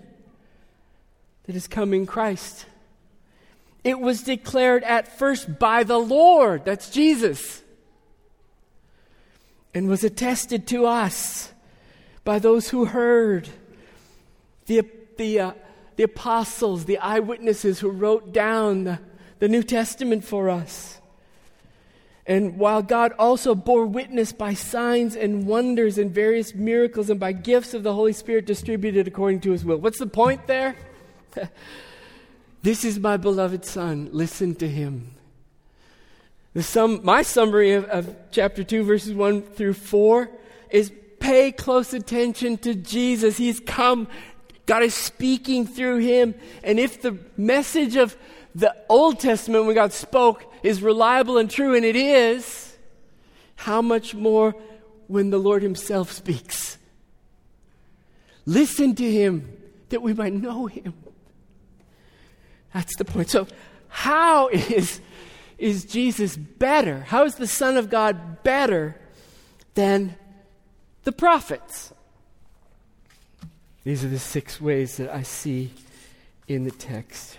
that 1.45 1.55
is 1.55 1.69
coming 1.69 2.07
Christ? 2.07 2.67
It 3.85 4.01
was 4.01 4.25
declared 4.25 4.83
at 4.83 5.17
first 5.17 5.61
by 5.61 5.85
the 5.85 5.99
Lord, 5.99 6.65
that's 6.65 6.91
Jesus, 6.91 7.63
and 9.73 9.89
was 9.89 10.03
attested 10.03 10.67
to 10.67 10.87
us 10.87 11.53
by 12.25 12.41
those 12.41 12.71
who 12.71 12.87
heard. 12.87 13.49
The, 14.67 14.83
the, 15.17 15.39
uh, 15.39 15.53
the 15.97 16.03
apostles, 16.05 16.85
the 16.85 16.99
eyewitnesses 16.99 17.81
who 17.81 17.91
wrote 17.91 18.33
down 18.33 18.85
the, 18.85 18.99
the 19.39 19.49
New 19.49 19.63
Testament 19.63 20.25
for 20.25 20.49
us. 20.49 21.01
And 22.27 22.59
while 22.59 22.83
God 22.83 23.13
also 23.19 23.55
bore 23.55 23.87
witness 23.87 24.33
by 24.33 24.55
signs 24.55 25.17
and 25.17 25.47
wonders 25.47 25.99
and 25.99 26.13
various 26.13 26.55
miracles 26.55 27.11
and 27.11 27.19
by 27.19 27.33
gifts 27.33 27.75
of 27.75 27.83
the 27.83 27.93
Holy 27.93 28.13
Spirit 28.13 28.47
distributed 28.47 29.09
according 29.09 29.41
to 29.41 29.51
his 29.51 29.65
will. 29.65 29.79
What's 29.79 29.99
the 29.99 30.07
point 30.07 30.47
there? 30.47 30.77
this 32.63 32.85
is 32.85 32.99
my 32.99 33.17
beloved 33.17 33.65
Son. 33.65 34.11
Listen 34.13 34.55
to 34.57 34.69
him. 34.69 35.15
The 36.53 36.63
sum, 36.63 37.01
my 37.05 37.23
summary 37.23 37.73
of, 37.73 37.85
of 37.87 38.15
chapter 38.33 38.65
2, 38.65 38.85
verses 38.85 39.15
1 39.15 39.43
through 39.43 39.75
4 39.75 40.31
is 40.71 40.93
pay 41.21 41.53
close 41.53 41.93
attention 41.93 42.59
to 42.59 42.75
Jesus. 42.75 43.37
He's 43.37 43.61
come 43.61 44.09
God 44.67 44.83
is 44.83 44.95
speaking 44.95 45.67
through 45.67 45.99
him. 45.99 46.35
And 46.63 46.79
if 46.79 47.03
the 47.03 47.19
message 47.37 47.97
of 47.97 48.17
the 48.55 48.75
Old 48.89 49.21
Testament, 49.21 49.67
when 49.67 49.75
God 49.75 49.93
spoke, 49.93 50.45
is 50.63 50.83
reliable 50.83 51.39
and 51.39 51.51
true, 51.51 51.75
and 51.75 51.85
it 51.85 51.97
is, 51.97 52.77
how 53.57 53.83
much 53.83 54.15
more 54.15 54.55
when 55.07 55.31
the 55.31 55.39
Lord 55.39 55.63
Himself 55.63 56.13
speaks? 56.13 56.79
Listen 58.47 58.95
to 58.95 59.11
Him 59.11 59.57
that 59.91 60.03
we 60.03 60.13
might 60.15 60.33
know 60.33 60.67
Him. 60.67 60.95
That's 62.73 62.97
the 62.97 63.05
point. 63.05 63.31
So, 63.31 63.47
how 63.89 64.49
is, 64.49 65.01
is 65.59 65.85
Jesus 65.85 66.37
better? 66.37 67.01
How 67.01 67.25
is 67.25 67.35
the 67.35 67.47
Son 67.47 67.77
of 67.77 67.91
God 67.91 68.43
better 68.43 69.01
than 69.75 70.17
the 71.05 71.13
prophets? 71.13 71.93
These 73.85 74.05
are 74.05 74.09
the 74.09 74.19
six 74.19 74.61
ways 74.61 74.97
that 74.99 75.11
I 75.11 75.23
see 75.23 75.73
in 76.47 76.65
the 76.65 76.71
text. 76.71 77.39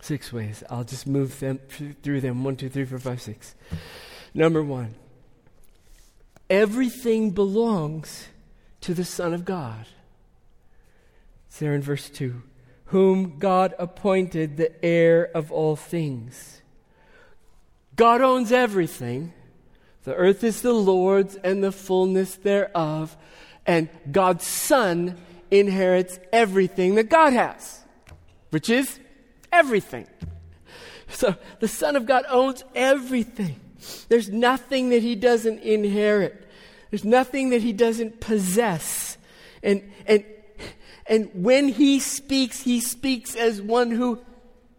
Six 0.00 0.32
ways. 0.32 0.62
I'll 0.70 0.84
just 0.84 1.06
move 1.06 1.38
them 1.40 1.58
through 2.02 2.20
them. 2.20 2.44
One, 2.44 2.56
two, 2.56 2.68
three, 2.68 2.84
four, 2.84 2.98
five, 2.98 3.20
six. 3.20 3.54
Number 4.34 4.62
one, 4.62 4.94
everything 6.48 7.30
belongs 7.30 8.28
to 8.82 8.94
the 8.94 9.04
Son 9.04 9.32
of 9.32 9.44
God. 9.44 9.86
It's 11.48 11.58
there 11.58 11.74
in 11.74 11.82
verse 11.82 12.08
2. 12.08 12.42
Whom 12.86 13.38
God 13.38 13.74
appointed 13.78 14.56
the 14.56 14.84
heir 14.84 15.30
of 15.34 15.50
all 15.50 15.76
things. 15.76 16.62
God 17.96 18.20
owns 18.20 18.52
everything. 18.52 19.32
The 20.04 20.14
earth 20.14 20.42
is 20.42 20.62
the 20.62 20.72
Lord's 20.72 21.36
and 21.36 21.62
the 21.62 21.72
fullness 21.72 22.34
thereof 22.34 23.16
and 23.66 23.88
God's 24.10 24.46
Son 24.46 25.16
inherits 25.50 26.18
everything 26.32 26.94
that 26.96 27.08
God 27.10 27.32
has, 27.32 27.80
which 28.50 28.68
is 28.70 28.98
everything. 29.52 30.06
So 31.08 31.36
the 31.60 31.68
Son 31.68 31.96
of 31.96 32.06
God 32.06 32.24
owns 32.28 32.64
everything. 32.74 33.60
There's 34.08 34.30
nothing 34.30 34.90
that 34.90 35.02
he 35.02 35.14
doesn't 35.14 35.60
inherit. 35.60 36.48
There's 36.90 37.04
nothing 37.04 37.50
that 37.50 37.62
he 37.62 37.72
doesn't 37.72 38.20
possess. 38.20 39.16
And, 39.62 39.92
and, 40.06 40.24
and 41.06 41.30
when 41.34 41.68
he 41.68 42.00
speaks, 42.00 42.60
he 42.60 42.80
speaks 42.80 43.34
as 43.34 43.60
one 43.60 43.90
who 43.90 44.20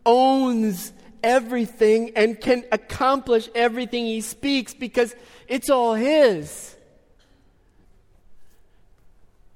owns 0.05 0.93
everything 1.23 2.11
and 2.15 2.39
can 2.39 2.63
accomplish 2.71 3.49
everything 3.55 4.05
he 4.05 4.21
speaks 4.21 4.73
because 4.73 5.15
it's 5.47 5.69
all 5.69 5.93
his. 5.93 6.72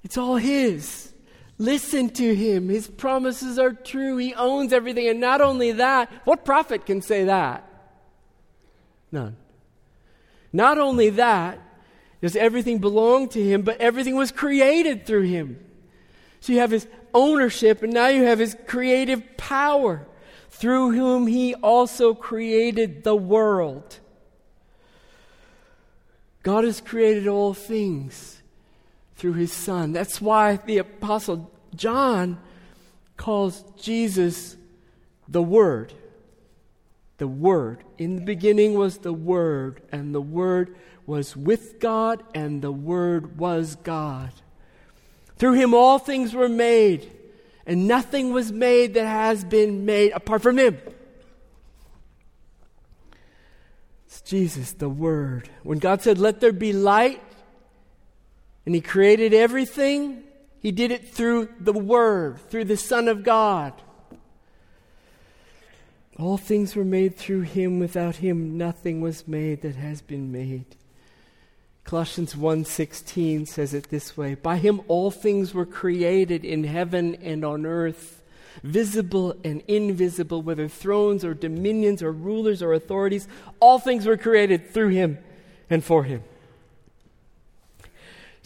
It's 0.08 0.18
all 0.18 0.38
his. 0.38 1.12
Listen 1.58 2.10
to 2.12 2.34
him. 2.34 2.70
His 2.70 2.88
promises 2.88 3.60
are 3.60 3.74
true. 3.74 4.16
He 4.16 4.34
owns 4.34 4.72
everything. 4.72 5.10
And 5.10 5.20
not 5.20 5.42
only 5.42 5.74
that, 5.74 6.10
what 6.24 6.46
prophet 6.46 6.86
can 6.86 7.02
say 7.02 7.26
that? 7.26 7.70
None. 9.12 9.36
Not 10.54 10.78
only 10.78 11.10
that, 11.10 11.60
does 12.22 12.38
everything 12.38 12.78
belong 12.78 13.28
to 13.28 13.44
him, 13.44 13.64
but 13.64 13.82
everything 13.82 14.16
was 14.16 14.32
created 14.32 15.06
through 15.06 15.24
him. 15.24 15.60
So 16.40 16.54
you 16.54 16.60
have 16.60 16.72
his 16.72 16.88
ownership, 17.14 17.84
and 17.84 17.92
now 17.92 18.08
you 18.08 18.24
have 18.24 18.40
his 18.40 18.56
creative 18.66 19.36
power, 19.36 20.08
through 20.50 20.94
whom 20.94 21.28
he 21.28 21.54
also 21.54 22.14
created 22.14 23.04
the 23.04 23.14
world. 23.14 24.00
God 26.44 26.64
has 26.64 26.80
created 26.80 27.28
all 27.28 27.54
things 27.54 28.37
through 29.18 29.34
his 29.34 29.52
Son. 29.52 29.92
That's 29.92 30.22
why 30.22 30.58
the 30.58 30.78
Apostle 30.78 31.52
John 31.76 32.40
calls 33.18 33.64
Jesus 33.76 34.56
the 35.28 35.42
Word. 35.42 35.94
The 37.18 37.28
Word. 37.28 37.84
In 37.98 38.16
the 38.16 38.22
beginning 38.22 38.76
was 38.76 39.00
the 39.00 39.14
Word, 39.14 39.82
and 39.92 40.14
the 40.14 40.22
Word 40.22 40.76
was 41.08 41.36
with 41.36 41.80
God, 41.80 42.24
and 42.34 42.62
the 42.62 42.72
Word 42.72 43.38
was 43.40 43.76
God. 43.78 44.32
Through 45.38 45.54
him 45.54 45.74
all 45.74 45.98
things 46.00 46.34
were 46.34 46.50
made, 46.50 47.12
and 47.66 47.88
nothing 47.88 48.32
was 48.34 48.52
made 48.52 48.94
that 48.94 49.08
has 49.08 49.44
been 49.44 49.86
made 49.86 50.12
apart 50.12 50.44
from 50.44 50.58
him. 50.60 50.78
It's 54.06 54.22
Jesus, 54.22 54.74
the 54.74 54.90
Word. 54.90 55.50
When 55.64 55.80
God 55.80 56.02
said, 56.04 56.20
Let 56.20 56.40
there 56.40 56.54
be 56.54 56.72
light, 56.72 57.22
and 58.68 58.76
he 58.76 58.82
created 58.82 59.34
everything, 59.34 60.24
he 60.60 60.74
did 60.74 60.92
it 60.92 61.08
through 61.08 61.48
the 61.58 61.72
Word, 61.72 62.38
through 62.50 62.66
the 62.66 62.76
Son 62.76 63.08
of 63.08 63.24
God. 63.24 63.72
All 66.20 66.36
things 66.36 66.76
were 66.76 66.84
made 66.84 67.16
through 67.16 67.44
him. 67.44 67.80
Without 67.80 68.18
him, 68.18 68.58
nothing 68.58 69.00
was 69.00 69.26
made 69.26 69.62
that 69.62 69.78
has 69.78 70.02
been 70.02 70.34
made. 70.34 70.66
Colossians 71.86 72.36
1:16 72.36 73.46
says 73.46 73.74
it 73.74 73.90
this 73.90 74.18
way, 74.18 74.36
by 74.36 74.58
him 74.58 74.82
all 74.90 75.12
things 75.12 75.54
were 75.54 75.66
created 75.66 76.44
in 76.44 76.66
heaven 76.66 77.16
and 77.22 77.46
on 77.46 77.66
earth, 77.66 78.22
visible 78.64 79.34
and 79.46 79.64
invisible, 79.70 80.42
whether 80.42 80.68
thrones 80.68 81.24
or 81.24 81.34
dominions 81.34 82.04
or 82.04 82.12
rulers 82.12 82.62
or 82.62 82.74
authorities, 82.74 83.30
all 83.62 83.80
things 83.80 84.06
were 84.06 84.18
created 84.18 84.72
through 84.74 84.90
him 84.90 85.20
and 85.70 85.86
for 85.86 86.04
him. 86.04 86.22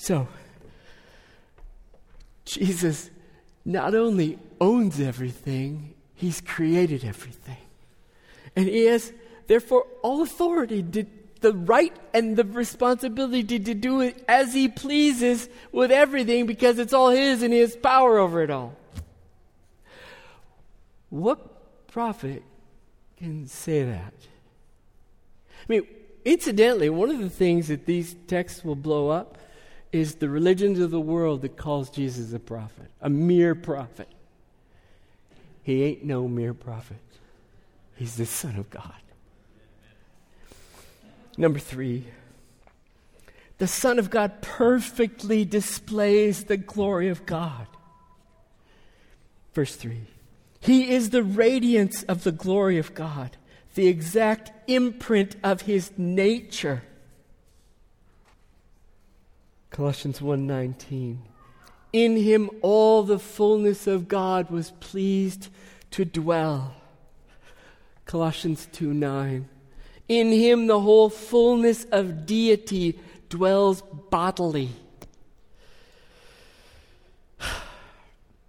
So, 0.02 0.28
Jesus 2.44 3.12
not 3.64 3.94
only 3.94 4.40
owns 4.60 5.00
everything, 5.00 5.94
he's 6.16 6.42
created 6.42 7.06
everything. 7.06 7.58
And 8.56 8.68
he 8.68 8.86
has, 8.86 9.14
therefore, 9.46 9.86
all 10.02 10.24
authority, 10.24 10.82
to, 10.82 11.06
the 11.42 11.54
right 11.54 11.96
and 12.16 12.36
the 12.36 12.44
responsibility 12.44 13.60
to 13.60 13.76
do 13.76 14.02
it 14.02 14.26
as 14.28 14.56
he 14.56 14.68
pleases 14.68 15.48
with 15.72 15.92
everything 15.92 16.48
because 16.48 16.80
it's 16.80 16.94
all 16.94 17.12
his 17.12 17.44
and 17.44 17.54
he 17.54 17.60
has 17.60 17.76
power 17.76 18.18
over 18.18 18.42
it 18.42 18.50
all. 18.50 18.76
What 21.12 21.88
prophet 21.88 22.42
can 23.18 23.46
say 23.46 23.84
that? 23.84 24.14
I 25.60 25.66
mean, 25.68 25.86
incidentally, 26.26 26.90
one 26.90 27.12
of 27.12 27.20
the 27.20 27.30
things 27.30 27.68
that 27.68 27.86
these 27.86 28.16
texts 28.26 28.66
will 28.66 28.76
blow 28.76 29.10
up 29.10 29.38
is 29.92 30.16
the 30.16 30.30
religions 30.30 30.80
of 30.80 30.92
the 30.92 31.00
world 31.00 31.42
that 31.42 31.58
calls 31.58 31.90
Jesus 31.90 32.34
a 32.34 32.40
prophet, 32.40 32.90
a 33.02 33.10
mere 33.10 33.56
prophet. 33.56 34.08
He 35.64 35.84
ain't 35.84 36.04
no 36.04 36.28
mere 36.28 36.54
prophet. 36.54 36.98
He's 37.96 38.16
the 38.16 38.26
Son 38.26 38.56
of 38.56 38.70
God. 38.70 38.94
Number 41.38 41.60
three, 41.60 42.06
the 43.58 43.68
Son 43.68 44.00
of 44.00 44.10
God 44.10 44.42
perfectly 44.42 45.46
displays 45.46 46.46
the 46.46 46.58
glory 46.58 47.10
of 47.10 47.26
God. 47.26 47.68
Verse 49.54 49.76
3 49.76 50.02
He 50.60 50.92
is 50.92 51.12
the 51.12 51.24
radiance 51.24 52.04
of 52.04 52.24
the 52.24 52.32
glory 52.32 52.78
of 52.78 52.94
God, 52.94 53.38
the 53.76 53.88
exact 53.88 54.52
imprint 54.68 55.36
of 55.44 55.62
his 55.62 55.92
nature. 55.98 56.84
Colossians 59.72 60.20
1:19 60.20 61.18
In 61.94 62.18
him 62.18 62.50
all 62.62 63.04
the 63.04 63.20
fullness 63.20 63.88
of 63.88 64.08
God 64.08 64.52
was 64.52 64.72
pleased 64.80 65.48
to 65.92 66.06
dwell 66.06 66.76
Colossians 68.06 68.68
2 68.74 68.94
9. 68.94 69.48
In 70.10 70.32
him 70.32 70.68
the 70.68 70.82
whole 70.82 71.10
fullness 71.10 71.86
of 71.86 72.26
deity 72.26 73.00
dwells 73.30 73.82
bodily. 74.10 74.70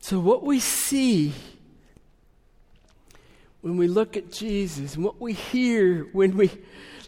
So, 0.05 0.19
what 0.19 0.43
we 0.43 0.59
see 0.59 1.33
when 3.61 3.77
we 3.77 3.87
look 3.87 4.17
at 4.17 4.33
Jesus, 4.33 4.97
what 4.97 5.21
we 5.21 5.33
hear 5.33 6.09
when 6.13 6.37
we 6.37 6.51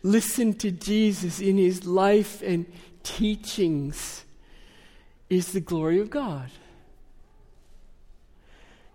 listen 0.04 0.54
to 0.54 0.70
Jesus 0.70 1.40
in 1.40 1.58
his 1.58 1.84
life 1.84 2.40
and 2.40 2.66
teachings, 3.04 4.24
is 5.30 5.52
the 5.52 5.60
glory 5.60 6.00
of 6.00 6.10
God 6.10 6.50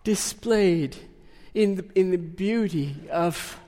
displayed 0.03 0.97
in 1.53 1.75
the, 1.75 1.85
in 1.95 2.11
the 2.11 2.17
beauty 2.17 2.95
of 3.11 3.59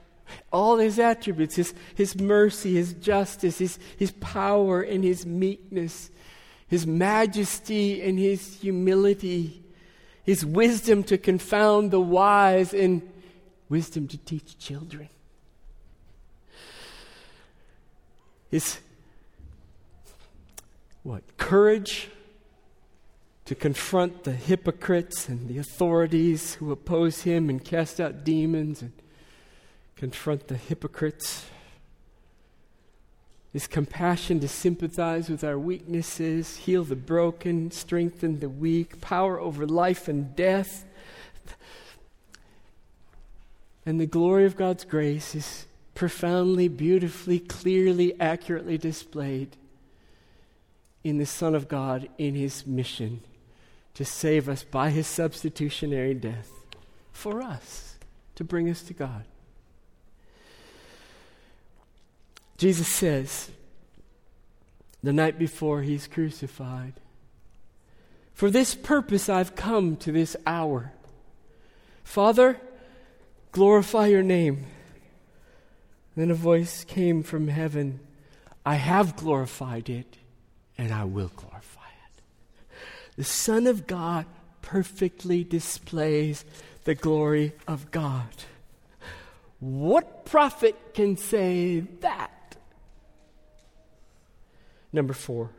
all 0.51 0.77
his 0.77 0.97
attributes 0.97 1.55
his, 1.55 1.73
his 1.95 2.19
mercy, 2.19 2.73
his 2.75 2.93
justice, 2.93 3.57
his, 3.57 3.79
his 3.97 4.11
power, 4.11 4.81
and 4.81 5.03
his 5.03 5.25
meekness, 5.25 6.09
his 6.67 6.87
majesty, 6.87 8.01
and 8.01 8.17
his 8.17 8.59
humility, 8.61 9.63
his 10.23 10.45
wisdom 10.45 11.03
to 11.03 11.17
confound 11.17 11.91
the 11.91 11.99
wise, 11.99 12.73
and 12.73 13.01
wisdom 13.69 14.07
to 14.07 14.17
teach 14.17 14.57
children. 14.57 15.09
His 18.49 18.79
what? 21.03 21.23
Courage 21.37 22.09
to 23.45 23.55
confront 23.55 24.23
the 24.23 24.33
hypocrites 24.33 25.27
and 25.27 25.49
the 25.49 25.57
authorities 25.57 26.55
who 26.55 26.71
oppose 26.71 27.23
him 27.23 27.49
and 27.49 27.63
cast 27.63 27.99
out 27.99 28.23
demons 28.23 28.81
and 28.81 28.93
confront 29.95 30.47
the 30.47 30.57
hypocrites. 30.57 31.45
His 33.51 33.67
compassion 33.67 34.39
to 34.39 34.47
sympathize 34.47 35.27
with 35.27 35.43
our 35.43 35.59
weaknesses, 35.59 36.57
heal 36.57 36.83
the 36.83 36.95
broken, 36.95 37.71
strengthen 37.71 38.39
the 38.39 38.47
weak, 38.47 39.01
power 39.01 39.39
over 39.39 39.65
life 39.65 40.07
and 40.07 40.35
death. 40.35 40.85
And 43.85 43.99
the 43.99 44.05
glory 44.05 44.45
of 44.45 44.55
God's 44.55 44.85
grace 44.85 45.33
is 45.33 45.65
profoundly, 45.95 46.67
beautifully, 46.67 47.39
clearly, 47.39 48.17
accurately 48.21 48.77
displayed 48.77 49.57
in 51.03 51.17
the 51.17 51.25
Son 51.25 51.55
of 51.55 51.67
God 51.67 52.09
in 52.17 52.35
his 52.35 52.65
mission 52.65 53.21
to 53.93 54.05
save 54.05 54.47
us 54.47 54.63
by 54.63 54.89
his 54.89 55.07
substitutionary 55.07 56.13
death 56.13 56.51
for 57.11 57.41
us, 57.41 57.95
to 58.35 58.43
bring 58.43 58.69
us 58.69 58.81
to 58.83 58.93
God. 58.93 59.25
Jesus 62.57 62.87
says, 62.87 63.49
the 65.03 65.13
night 65.13 65.39
before 65.39 65.81
he's 65.81 66.07
crucified, 66.07 66.93
For 68.33 68.49
this 68.49 68.75
purpose 68.75 69.29
I've 69.29 69.55
come 69.55 69.95
to 69.97 70.11
this 70.11 70.35
hour. 70.45 70.93
Father, 72.03 72.59
glorify 73.51 74.07
your 74.07 74.23
name. 74.23 74.65
Then 76.15 76.29
a 76.29 76.35
voice 76.35 76.83
came 76.83 77.23
from 77.23 77.47
heaven 77.47 77.99
I 78.63 78.75
have 78.75 79.15
glorified 79.15 79.89
it, 79.89 80.17
and 80.81 80.91
I 80.91 81.03
will 81.03 81.31
glorify 81.35 81.81
it. 82.07 82.23
the 83.15 83.23
Son 83.23 83.67
of 83.67 83.85
God 83.85 84.25
perfectly 84.63 85.43
displays 85.43 86.43
the 86.85 86.95
glory 86.95 87.53
of 87.67 87.91
God. 87.91 88.29
What 89.59 90.25
prophet 90.25 90.95
can 90.95 91.17
say 91.17 91.81
that? 91.99 92.55
Number 94.91 95.13
four. 95.13 95.51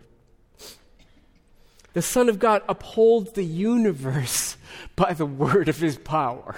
The 1.93 2.03
Son 2.03 2.29
of 2.29 2.41
God 2.41 2.63
upholds 2.69 3.31
the 3.33 3.45
universe 3.45 4.57
by 4.97 5.13
the 5.13 5.27
word 5.27 5.69
of 5.69 5.79
his 5.79 5.99
power. 5.99 6.57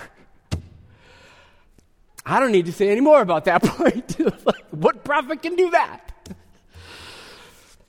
I 2.25 2.41
don't 2.41 2.53
need 2.53 2.65
to 2.65 2.73
say 2.73 2.89
any 2.89 3.03
more 3.03 3.21
about 3.21 3.45
that 3.45 3.63
point. 3.63 4.19
like, 4.47 4.65
what 4.71 5.05
prophet 5.05 5.43
can 5.43 5.55
do 5.55 5.71
that? 5.73 6.14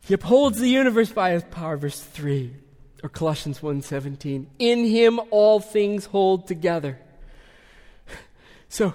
He 0.05 0.13
upholds 0.13 0.59
the 0.59 0.69
universe 0.69 1.11
by 1.11 1.31
his 1.31 1.43
power, 1.45 1.77
verse 1.77 1.99
3, 1.99 2.53
or 3.01 3.09
Colossians 3.09 3.63
1:17. 3.63 4.45
In 4.59 4.85
him 4.85 5.19
all 5.31 5.59
things 5.59 6.05
hold 6.05 6.47
together. 6.47 6.99
So, 8.69 8.93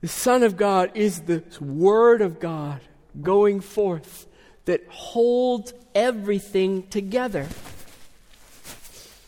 the 0.00 0.08
Son 0.08 0.44
of 0.44 0.56
God 0.56 0.92
is 0.94 1.22
the 1.22 1.42
Word 1.60 2.22
of 2.22 2.38
God 2.38 2.80
going 3.20 3.60
forth 3.60 4.26
that 4.66 4.86
holds 4.88 5.72
everything 5.94 6.86
together. 6.88 7.48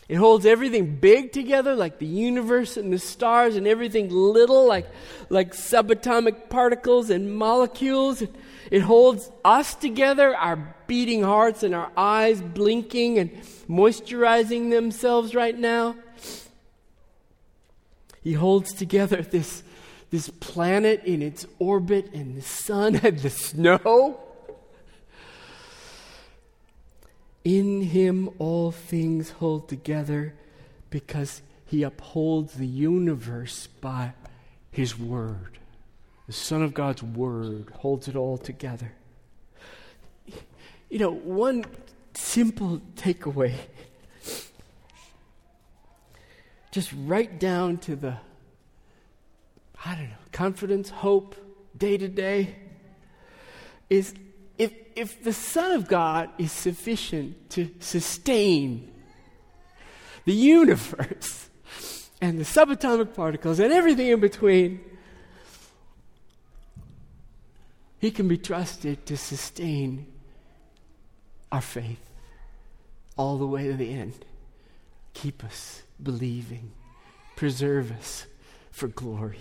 It 0.09 0.15
holds 0.15 0.47
everything 0.47 0.95
big 0.95 1.31
together, 1.31 1.75
like 1.75 1.99
the 1.99 2.07
universe 2.07 2.77
and 2.77 2.91
the 2.91 2.97
stars, 2.97 3.55
and 3.55 3.67
everything 3.67 4.09
little, 4.09 4.67
like, 4.67 4.87
like 5.29 5.53
subatomic 5.53 6.49
particles 6.49 7.11
and 7.11 7.31
molecules. 7.35 8.23
It 8.71 8.81
holds 8.81 9.29
us 9.45 9.75
together, 9.75 10.35
our 10.35 10.75
beating 10.87 11.21
hearts 11.21 11.61
and 11.61 11.75
our 11.75 11.91
eyes 11.95 12.41
blinking 12.41 13.19
and 13.19 13.31
moisturizing 13.69 14.71
themselves 14.71 15.35
right 15.35 15.57
now. 15.57 15.95
He 18.23 18.33
holds 18.33 18.73
together 18.73 19.21
this, 19.21 19.61
this 20.09 20.29
planet 20.39 21.03
in 21.03 21.21
its 21.21 21.45
orbit 21.59 22.11
and 22.15 22.35
the 22.35 22.41
sun 22.41 22.95
and 22.95 23.19
the 23.19 23.29
snow. 23.29 24.19
In 27.43 27.81
him 27.81 28.29
all 28.37 28.71
things 28.71 29.31
hold 29.31 29.69
together 29.69 30.35
because 30.89 31.41
he 31.65 31.83
upholds 31.83 32.53
the 32.53 32.67
universe 32.67 33.67
by 33.67 34.13
his 34.71 34.97
word. 34.97 35.59
The 36.27 36.33
Son 36.33 36.61
of 36.61 36.73
God's 36.73 37.01
word 37.01 37.71
holds 37.77 38.07
it 38.07 38.15
all 38.15 38.37
together. 38.37 38.93
You 40.89 40.99
know, 40.99 41.11
one 41.11 41.65
simple 42.13 42.81
takeaway, 42.95 43.53
just 46.71 46.91
right 47.05 47.39
down 47.39 47.77
to 47.77 47.95
the, 47.95 48.17
I 49.85 49.95
don't 49.95 50.09
know, 50.09 50.15
confidence, 50.31 50.89
hope, 50.89 51.35
day 51.77 51.97
to 51.97 52.07
day, 52.07 52.55
is 53.89 54.13
if, 54.59 54.73
if 54.95 55.23
the 55.23 55.31
Son 55.31 55.71
of 55.71 55.87
God 55.87 56.29
is 56.37 56.51
sufficient 56.51 57.49
to 57.51 57.71
sustain 57.79 58.91
the 60.25 60.33
universe 60.33 61.49
and 62.21 62.37
the 62.37 62.43
subatomic 62.43 63.15
particles 63.15 63.59
and 63.59 63.71
everything 63.71 64.07
in 64.07 64.19
between, 64.19 64.81
he 67.99 68.11
can 68.11 68.27
be 68.27 68.37
trusted 68.37 69.05
to 69.05 69.15
sustain 69.15 70.05
our 71.51 71.61
faith 71.61 72.11
all 73.17 73.37
the 73.37 73.47
way 73.47 73.67
to 73.67 73.73
the 73.73 73.93
end. 73.93 74.25
Keep 75.13 75.43
us 75.45 75.83
believing, 76.03 76.71
preserve 77.37 77.91
us 77.93 78.25
for 78.71 78.89
glory. 78.89 79.39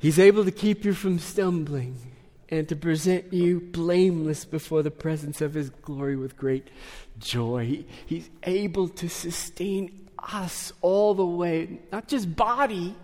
He's 0.00 0.18
able 0.18 0.44
to 0.44 0.50
keep 0.50 0.84
you 0.84 0.92
from 0.92 1.20
stumbling 1.20 2.13
and 2.48 2.68
to 2.68 2.76
present 2.76 3.32
you 3.32 3.60
blameless 3.60 4.44
before 4.44 4.82
the 4.82 4.90
presence 4.90 5.40
of 5.40 5.54
His 5.54 5.70
glory 5.70 6.16
with 6.16 6.36
great 6.36 6.68
joy. 7.18 7.84
he's 8.06 8.28
able 8.42 8.88
to 8.88 9.08
sustain 9.08 10.08
us 10.18 10.72
all 10.80 11.14
the 11.14 11.24
way, 11.24 11.80
not 11.92 12.08
just 12.08 12.34
body, 12.34 12.94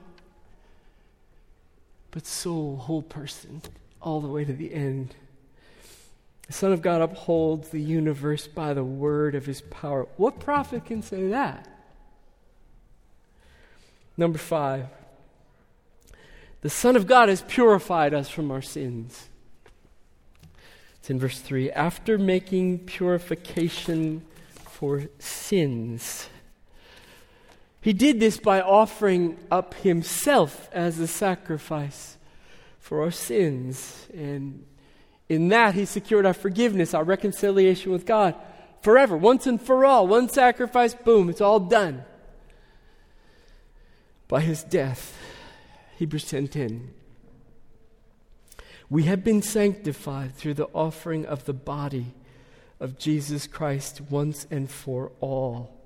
but 2.10 2.26
soul, 2.26 2.76
whole 2.76 3.02
person, 3.02 3.62
all 4.00 4.20
the 4.20 4.28
way 4.28 4.44
to 4.44 4.52
the 4.52 4.72
end. 4.72 5.14
The 6.46 6.52
Son 6.52 6.72
of 6.72 6.82
God 6.82 7.00
upholds 7.00 7.68
the 7.68 7.80
universe 7.80 8.48
by 8.48 8.74
the 8.74 8.82
word 8.82 9.34
of 9.34 9.46
His 9.46 9.60
power. 9.60 10.08
What 10.16 10.40
prophet 10.40 10.84
can 10.84 11.02
say 11.02 11.28
that? 11.28 11.68
Number 14.16 14.38
five. 14.38 14.86
The 16.62 16.70
Son 16.70 16.96
of 16.96 17.06
God 17.06 17.28
has 17.28 17.42
purified 17.42 18.12
us 18.12 18.28
from 18.28 18.50
our 18.50 18.60
sins. 18.60 19.29
It's 21.00 21.10
in 21.10 21.18
verse 21.18 21.40
3 21.40 21.70
after 21.72 22.18
making 22.18 22.80
purification 22.80 24.22
for 24.54 25.08
sins. 25.18 26.28
He 27.80 27.94
did 27.94 28.20
this 28.20 28.38
by 28.38 28.60
offering 28.60 29.38
up 29.50 29.72
himself 29.74 30.68
as 30.72 30.98
a 30.98 31.06
sacrifice 31.06 32.18
for 32.78 33.02
our 33.02 33.10
sins. 33.10 34.06
And 34.12 34.66
in 35.30 35.48
that, 35.48 35.74
he 35.74 35.86
secured 35.86 36.26
our 36.26 36.34
forgiveness, 36.34 36.92
our 36.92 37.04
reconciliation 37.04 37.90
with 37.92 38.04
God 38.04 38.34
forever, 38.82 39.16
once 39.16 39.46
and 39.46 39.60
for 39.60 39.86
all. 39.86 40.06
One 40.06 40.28
sacrifice, 40.28 40.92
boom, 40.92 41.30
it's 41.30 41.40
all 41.40 41.60
done. 41.60 42.04
By 44.28 44.42
his 44.42 44.62
death. 44.62 45.16
Hebrews 45.96 46.24
10:10. 46.26 46.99
We 48.90 49.04
have 49.04 49.22
been 49.22 49.40
sanctified 49.40 50.34
through 50.34 50.54
the 50.54 50.68
offering 50.74 51.24
of 51.24 51.44
the 51.44 51.52
body 51.52 52.06
of 52.80 52.98
Jesus 52.98 53.46
Christ 53.46 54.00
once 54.10 54.48
and 54.50 54.68
for 54.68 55.12
all. 55.20 55.76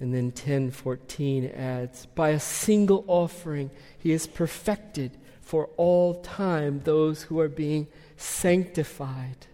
And 0.00 0.12
then 0.12 0.32
10:14 0.32 1.54
adds, 1.54 2.06
by 2.06 2.30
a 2.30 2.40
single 2.40 3.04
offering 3.06 3.70
he 3.96 4.10
has 4.10 4.26
perfected 4.26 5.16
for 5.40 5.70
all 5.76 6.14
time 6.14 6.80
those 6.80 7.22
who 7.24 7.38
are 7.38 7.48
being 7.48 7.86
sanctified. 8.16 9.46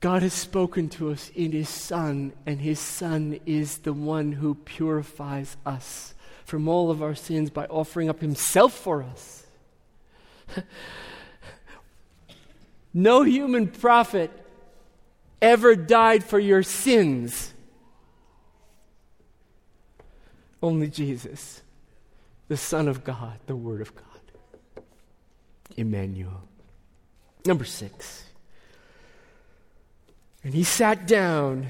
God 0.00 0.22
has 0.22 0.32
spoken 0.32 0.88
to 0.90 1.10
us 1.10 1.30
in 1.34 1.50
His 1.52 1.68
Son, 1.68 2.32
and 2.46 2.60
His 2.60 2.78
Son 2.78 3.40
is 3.44 3.78
the 3.78 3.92
one 3.92 4.32
who 4.32 4.54
purifies 4.54 5.56
us 5.66 6.14
from 6.44 6.68
all 6.68 6.90
of 6.90 7.02
our 7.02 7.16
sins 7.16 7.50
by 7.50 7.66
offering 7.66 8.08
up 8.08 8.20
Himself 8.20 8.72
for 8.72 9.02
us. 9.02 9.47
no 12.94 13.22
human 13.22 13.68
prophet 13.68 14.30
ever 15.40 15.76
died 15.76 16.24
for 16.24 16.38
your 16.38 16.62
sins. 16.62 17.54
Only 20.62 20.88
Jesus, 20.88 21.62
the 22.48 22.56
Son 22.56 22.88
of 22.88 23.04
God, 23.04 23.38
the 23.46 23.56
Word 23.56 23.80
of 23.80 23.94
God. 23.94 24.04
Emmanuel. 25.76 26.42
Number 27.46 27.64
six. 27.64 28.24
And 30.42 30.54
he 30.54 30.64
sat 30.64 31.06
down 31.06 31.68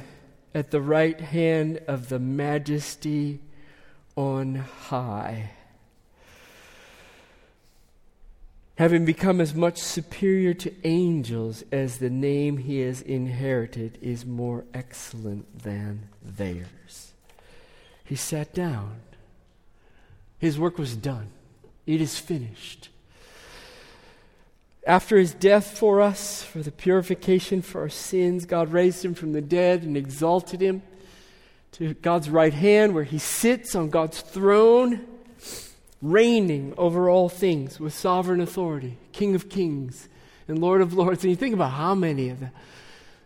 at 0.54 0.70
the 0.70 0.80
right 0.80 1.20
hand 1.20 1.80
of 1.86 2.08
the 2.08 2.18
majesty 2.18 3.40
on 4.16 4.56
high. 4.56 5.50
Having 8.78 9.04
become 9.04 9.40
as 9.40 9.56
much 9.56 9.76
superior 9.76 10.54
to 10.54 10.72
angels 10.84 11.64
as 11.72 11.98
the 11.98 12.08
name 12.08 12.58
he 12.58 12.78
has 12.78 13.02
inherited 13.02 13.98
is 14.00 14.24
more 14.24 14.64
excellent 14.72 15.64
than 15.64 16.08
theirs. 16.22 17.12
He 18.04 18.14
sat 18.14 18.54
down. 18.54 19.00
His 20.38 20.60
work 20.60 20.78
was 20.78 20.94
done, 20.94 21.30
it 21.88 22.00
is 22.00 22.20
finished. 22.20 22.88
After 24.86 25.18
his 25.18 25.34
death 25.34 25.76
for 25.76 26.00
us, 26.00 26.44
for 26.44 26.60
the 26.62 26.70
purification 26.70 27.62
for 27.62 27.80
our 27.80 27.88
sins, 27.88 28.46
God 28.46 28.72
raised 28.72 29.04
him 29.04 29.12
from 29.12 29.32
the 29.32 29.42
dead 29.42 29.82
and 29.82 29.96
exalted 29.96 30.60
him 30.60 30.82
to 31.72 31.94
God's 31.94 32.30
right 32.30 32.54
hand, 32.54 32.94
where 32.94 33.02
he 33.02 33.18
sits 33.18 33.74
on 33.74 33.90
God's 33.90 34.20
throne 34.20 35.04
reigning 36.00 36.74
over 36.76 37.08
all 37.08 37.28
things 37.28 37.80
with 37.80 37.92
sovereign 37.92 38.40
authority, 38.40 38.98
King 39.12 39.34
of 39.34 39.48
kings 39.48 40.08
and 40.46 40.58
Lord 40.58 40.80
of 40.80 40.94
lords. 40.94 41.24
And 41.24 41.30
you 41.30 41.36
think 41.36 41.54
about 41.54 41.72
how 41.72 41.94
many 41.94 42.28
of 42.28 42.40
the, 42.40 42.50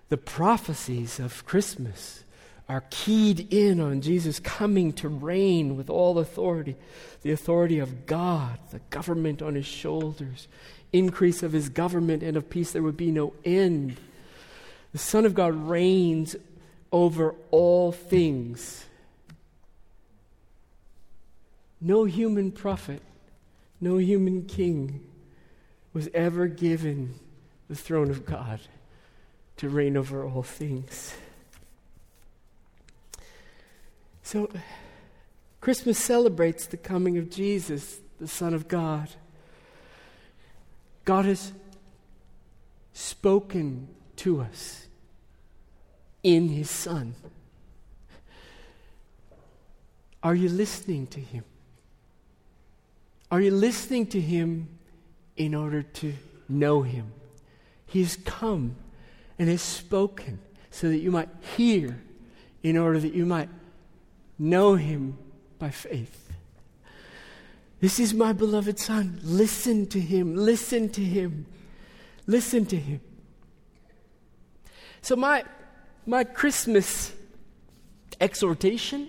the 0.08 0.16
prophecies 0.16 1.18
of 1.18 1.44
Christmas 1.44 2.24
are 2.68 2.85
keyed 2.90 3.52
in 3.52 3.80
on 3.80 4.00
Jesus 4.00 4.40
coming 4.40 4.92
to 4.94 5.08
reign 5.08 5.76
with 5.76 5.90
all 5.90 6.18
authority 6.18 6.76
the 7.22 7.32
authority 7.32 7.78
of 7.78 8.06
God, 8.06 8.58
the 8.72 8.80
government 8.90 9.42
on 9.42 9.54
his 9.54 9.66
shoulders, 9.66 10.48
increase 10.92 11.42
of 11.42 11.52
his 11.52 11.68
government 11.68 12.22
and 12.22 12.37
of 12.37 12.50
peace. 12.50 12.72
There 12.72 12.82
would 12.82 12.96
be 12.96 13.12
no 13.12 13.32
end. 13.44 13.96
The 14.92 14.98
Son 14.98 15.24
of 15.24 15.35
God 15.35 15.54
reigns 15.54 16.35
over 16.90 17.35
all 17.50 17.92
things 17.92 18.85
No 21.85 22.05
human 22.05 22.53
prophet, 22.53 23.03
no 23.81 23.97
human 23.97 24.45
king 24.45 25.01
was 25.92 26.09
ever 26.14 26.47
given 26.47 27.16
the 27.68 27.75
throne 27.75 28.09
of 28.09 28.25
God 28.25 28.61
to 29.57 29.68
reign 29.68 29.97
over 29.97 30.25
all 30.25 30.45
things. 30.45 31.16
So, 34.23 34.49
Christmas 35.61 35.99
celebrates 35.99 36.66
the 36.66 36.77
coming 36.77 37.18
of 37.18 37.29
Jesus, 37.29 37.99
the 38.21 38.29
Son 38.29 38.55
of 38.55 38.68
God. 38.68 39.09
God 41.05 41.25
has 41.25 41.53
spoken 42.92 43.88
to 44.16 44.40
us 44.40 44.87
in 46.23 46.49
His 46.49 46.71
Son. 46.71 47.16
Are 50.23 50.37
you 50.37 50.49
listening 50.49 51.09
to 51.09 51.21
Him? 51.21 51.42
Are 53.33 53.40
you 53.40 53.51
listening 53.51 54.07
to 54.09 54.21
Him 54.21 54.68
in 55.38 55.55
order 55.55 55.83
to 55.83 56.12
know 56.51 56.83
Him? 56.83 57.14
He 57.87 58.03
has 58.03 58.16
come 58.16 58.77
and 59.38 59.49
has 59.49 59.62
spoken 59.62 60.38
so 60.71 60.90
that 60.90 60.99
you 60.99 61.11
might 61.11 61.31
hear, 61.57 61.99
in 62.62 62.77
order 62.77 63.01
that 63.01 63.14
you 63.14 63.25
might 63.25 63.49
know 64.38 64.75
Him 64.75 65.16
by 65.59 65.71
faith. 65.71 66.31
This 67.81 67.99
is 67.99 68.12
my 68.12 68.35
beloved 68.35 68.79
Son. 68.79 69.18
Listen 69.23 69.87
to 69.87 69.99
Him. 69.99 70.37
Listen 70.37 70.90
to 70.90 71.03
Him. 71.03 71.47
Listen 72.27 72.66
to 72.66 72.77
Him. 72.77 73.01
So, 75.01 75.16
my, 75.16 75.45
my 76.05 76.23
Christmas 76.25 77.14
exhortation 78.21 79.09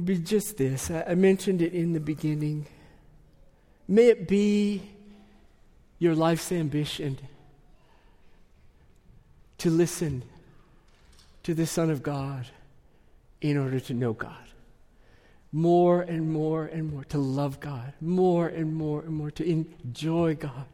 be 0.00 0.18
just 0.18 0.56
this. 0.56 0.90
I, 0.90 1.04
I 1.08 1.14
mentioned 1.14 1.62
it 1.62 1.72
in 1.72 1.92
the 1.92 2.00
beginning. 2.00 2.66
May 3.86 4.06
it 4.06 4.28
be 4.28 4.82
your 5.98 6.14
life's 6.14 6.52
ambition 6.52 7.18
to 9.58 9.70
listen 9.70 10.22
to 11.42 11.54
the 11.54 11.66
Son 11.66 11.90
of 11.90 12.02
God 12.02 12.46
in 13.40 13.56
order 13.56 13.80
to 13.80 13.94
know 13.94 14.12
God. 14.12 14.34
More 15.50 16.02
and 16.02 16.30
more 16.30 16.66
and 16.66 16.92
more 16.92 17.04
to 17.04 17.18
love 17.18 17.58
God. 17.60 17.94
More 18.00 18.48
and 18.48 18.74
more 18.74 19.00
and 19.00 19.14
more 19.14 19.30
to 19.32 19.44
enjoy 19.44 20.34
God. 20.34 20.66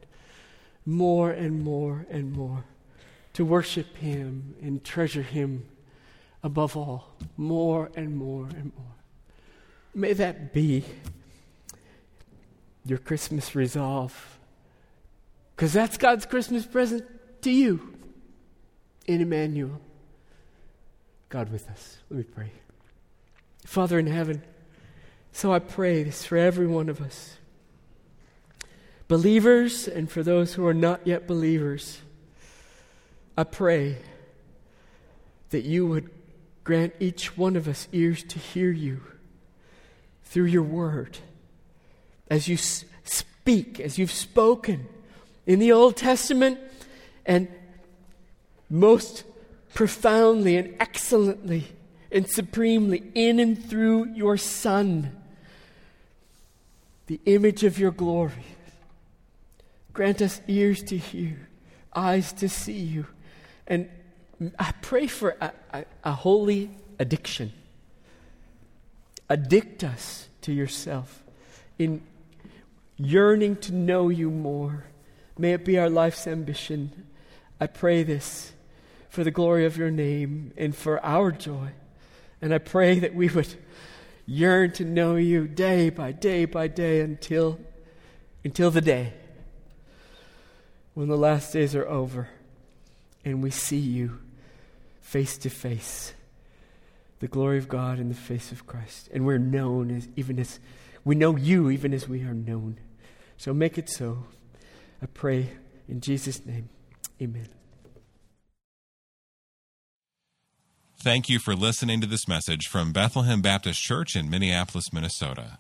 More 0.85 1.31
and 1.31 1.63
more 1.63 2.07
and 2.11 2.33
more 2.33 2.65
to 3.35 3.45
worship 3.45 3.97
Him 3.97 4.55
and 4.61 4.83
treasure 4.83 5.23
Him 5.23 5.67
above 6.43 6.77
all. 6.77 7.15
More 7.37 7.91
and 7.95 8.17
more 8.17 8.47
and 8.47 8.73
more. 8.77 8.95
May 9.95 10.13
that 10.15 10.53
be 10.53 10.85
your 12.85 12.99
Christmas 12.99 13.55
resolve. 13.55 14.39
Because 15.55 15.73
that's 15.73 15.97
God's 15.97 16.27
Christmas 16.27 16.67
present 16.67 17.05
to 17.43 17.51
you 17.51 17.95
in 19.07 19.21
Emmanuel. 19.21 19.81
God 21.29 21.51
with 21.51 21.69
us. 21.71 21.99
Let 22.11 22.19
me 22.19 22.25
pray. 22.25 22.51
Father 23.65 23.99
in 23.99 24.07
heaven, 24.07 24.43
so 25.33 25.53
I 25.53 25.59
pray 25.59 26.03
this 26.03 26.25
for 26.25 26.37
every 26.37 26.67
one 26.67 26.89
of 26.89 27.01
us. 27.01 27.39
Believers 29.09 29.87
and 29.87 30.11
for 30.11 30.23
those 30.23 30.55
who 30.55 30.67
are 30.67 30.75
not 30.75 31.07
yet 31.07 31.27
believers, 31.27 32.01
I 33.37 33.45
pray 33.45 33.99
that 35.51 35.65
you 35.65 35.87
would 35.87 36.11
grant 36.63 36.95
each 36.99 37.37
one 37.37 37.57
of 37.57 37.69
us 37.69 37.89
ears 37.93 38.23
to 38.25 38.39
hear 38.39 38.71
you 38.71 39.01
through 40.25 40.47
your 40.47 40.63
word. 40.63 41.19
As 42.29 42.49
you 42.49 42.57
speak, 42.57 43.81
as 43.81 43.99
you've 43.99 44.13
spoken 44.13 44.87
in 45.47 45.59
the 45.59 45.73
Old 45.73 45.97
Testament, 45.97 46.59
and 47.27 47.49
most 48.71 49.25
profoundly 49.75 50.57
and 50.57 50.75
excellently 50.81 51.65
and 52.11 52.29
supremely 52.29 53.11
in 53.15 53.41
and 53.41 53.63
through 53.69 54.07
your 54.15 54.37
Son, 54.37 55.15
the 57.07 57.21
image 57.27 57.65
of 57.65 57.79
your 57.79 57.91
glory. 57.91 58.45
Grant 59.93 60.23
us 60.23 60.41
ears 60.49 60.83
to 60.85 60.97
hear, 60.97 61.49
eyes 61.95 62.33
to 62.35 62.49
see 62.49 62.73
you. 62.73 63.07
And 63.67 63.89
I 64.59 64.73
pray 64.81 65.07
for 65.07 65.37
a, 65.41 65.53
a, 65.73 65.85
a 66.05 66.13
holy 66.13 66.71
addiction 66.99 67.53
Addict 69.29 69.83
us 69.83 70.29
to 70.43 70.53
yourself 70.53 71.23
in 71.79 72.03
yearning 72.97 73.57
to 73.57 73.73
know 73.73 74.09
you 74.09 74.31
more. 74.31 74.85
May 75.39 75.53
it 75.53 75.65
be 75.65 75.79
our 75.79 75.91
life's 75.91 76.27
ambition. 76.27 77.07
I 77.61 77.67
pray 77.67 78.03
this 78.03 78.53
for 79.09 79.25
the 79.25 79.31
glory 79.31 79.65
of 79.65 79.77
your 79.77 79.91
name 79.91 80.53
and 80.57 80.75
for 80.75 81.05
our 81.05 81.33
joy. 81.33 81.71
And 82.43 82.53
I 82.53 82.59
pray 82.59 82.99
that 82.99 83.15
we 83.15 83.29
would 83.29 83.55
yearn 84.27 84.73
to 84.73 84.85
know 84.85 85.17
you 85.17 85.47
day 85.47 85.91
by 85.91 86.13
day 86.13 86.45
by 86.45 86.69
day 86.69 87.01
until, 87.01 87.59
until 88.45 88.71
the 88.71 88.81
day 88.81 89.13
when 90.95 91.09
the 91.09 91.17
last 91.17 91.53
days 91.53 91.75
are 91.75 91.87
over 91.89 92.29
and 93.25 93.43
we 93.43 93.51
see 93.51 93.79
you 93.79 94.19
face 95.01 95.37
to 95.39 95.51
face 95.51 96.15
the 97.25 97.29
glory 97.29 97.57
of 97.57 97.71
God 97.71 97.99
in 97.99 98.11
the 98.11 98.15
face 98.15 98.53
of 98.53 98.67
Christ. 98.67 99.09
And 99.11 99.25
we're 99.25 99.39
known 99.39 99.91
as 99.91 100.09
even 100.15 100.39
as 100.39 100.61
we 101.07 101.15
know 101.15 101.37
you 101.37 101.71
even 101.71 101.95
as 101.95 102.07
we 102.07 102.21
are 102.21 102.35
known. 102.35 102.79
So 103.39 103.55
make 103.55 103.79
it 103.79 103.89
so. 103.89 104.27
I 105.03 105.07
pray 105.07 105.49
in 105.89 106.03
Jesus' 106.03 106.45
name. 106.45 106.69
Amen. 107.23 107.49
Thank 110.99 111.31
you 111.31 111.39
for 111.39 111.55
listening 111.55 112.03
to 112.03 112.07
this 112.07 112.29
message 112.29 112.67
from 112.67 112.93
Bethlehem 112.93 113.41
Baptist 113.41 113.81
Church 113.81 114.17
in 114.17 114.29
Minneapolis, 114.29 114.93
Minnesota. 114.93 115.57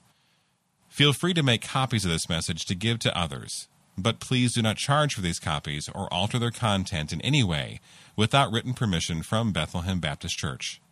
Feel 0.91 1.15
free 1.15 1.33
to 1.33 1.43
make 1.43 1.63
copies 1.63 2.05
of 2.05 2.11
this 2.11 2.29
message 2.29 2.67
to 2.67 2.75
give 2.75 2.99
to 2.99 3.19
others, 3.19 3.69
but 3.97 4.21
please 4.21 4.53
do 4.53 4.61
not 4.61 4.77
charge 4.77 5.15
for 5.15 5.23
these 5.23 5.41
copies 5.41 5.89
or 5.95 6.13
alter 6.13 6.39
their 6.39 6.51
content 6.51 7.11
in 7.11 7.23
any 7.23 7.43
way 7.43 7.81
without 8.17 8.53
written 8.53 8.75
permission 8.75 9.23
from 9.23 9.51
Bethlehem 9.51 9.99
Baptist 9.99 10.37
Church. 10.37 10.83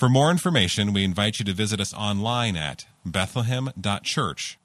For 0.00 0.08
more 0.08 0.30
information, 0.30 0.94
we 0.94 1.04
invite 1.04 1.38
you 1.40 1.44
to 1.44 1.52
visit 1.52 1.78
us 1.78 1.92
online 1.92 2.56
at 2.56 2.86
bethlehem.church 3.04 4.58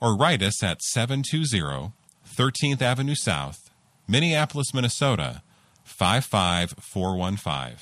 or 0.00 0.16
write 0.16 0.42
us 0.42 0.62
at 0.62 0.80
720 0.80 1.90
13th 2.24 2.80
Avenue 2.80 3.16
South, 3.16 3.68
Minneapolis, 4.06 4.72
Minnesota 4.72 5.42
55415. 5.82 7.78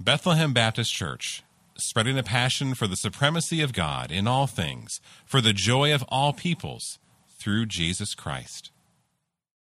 Bethlehem 0.00 0.52
Baptist 0.52 0.92
Church, 0.92 1.44
spreading 1.78 2.18
a 2.18 2.24
passion 2.24 2.74
for 2.74 2.88
the 2.88 2.96
supremacy 2.96 3.62
of 3.62 3.72
God 3.72 4.10
in 4.10 4.26
all 4.26 4.48
things, 4.48 5.00
for 5.24 5.40
the 5.40 5.52
joy 5.52 5.94
of 5.94 6.04
all 6.08 6.32
peoples, 6.32 6.98
through 7.38 7.66
Jesus 7.66 8.16
Christ. 8.16 8.72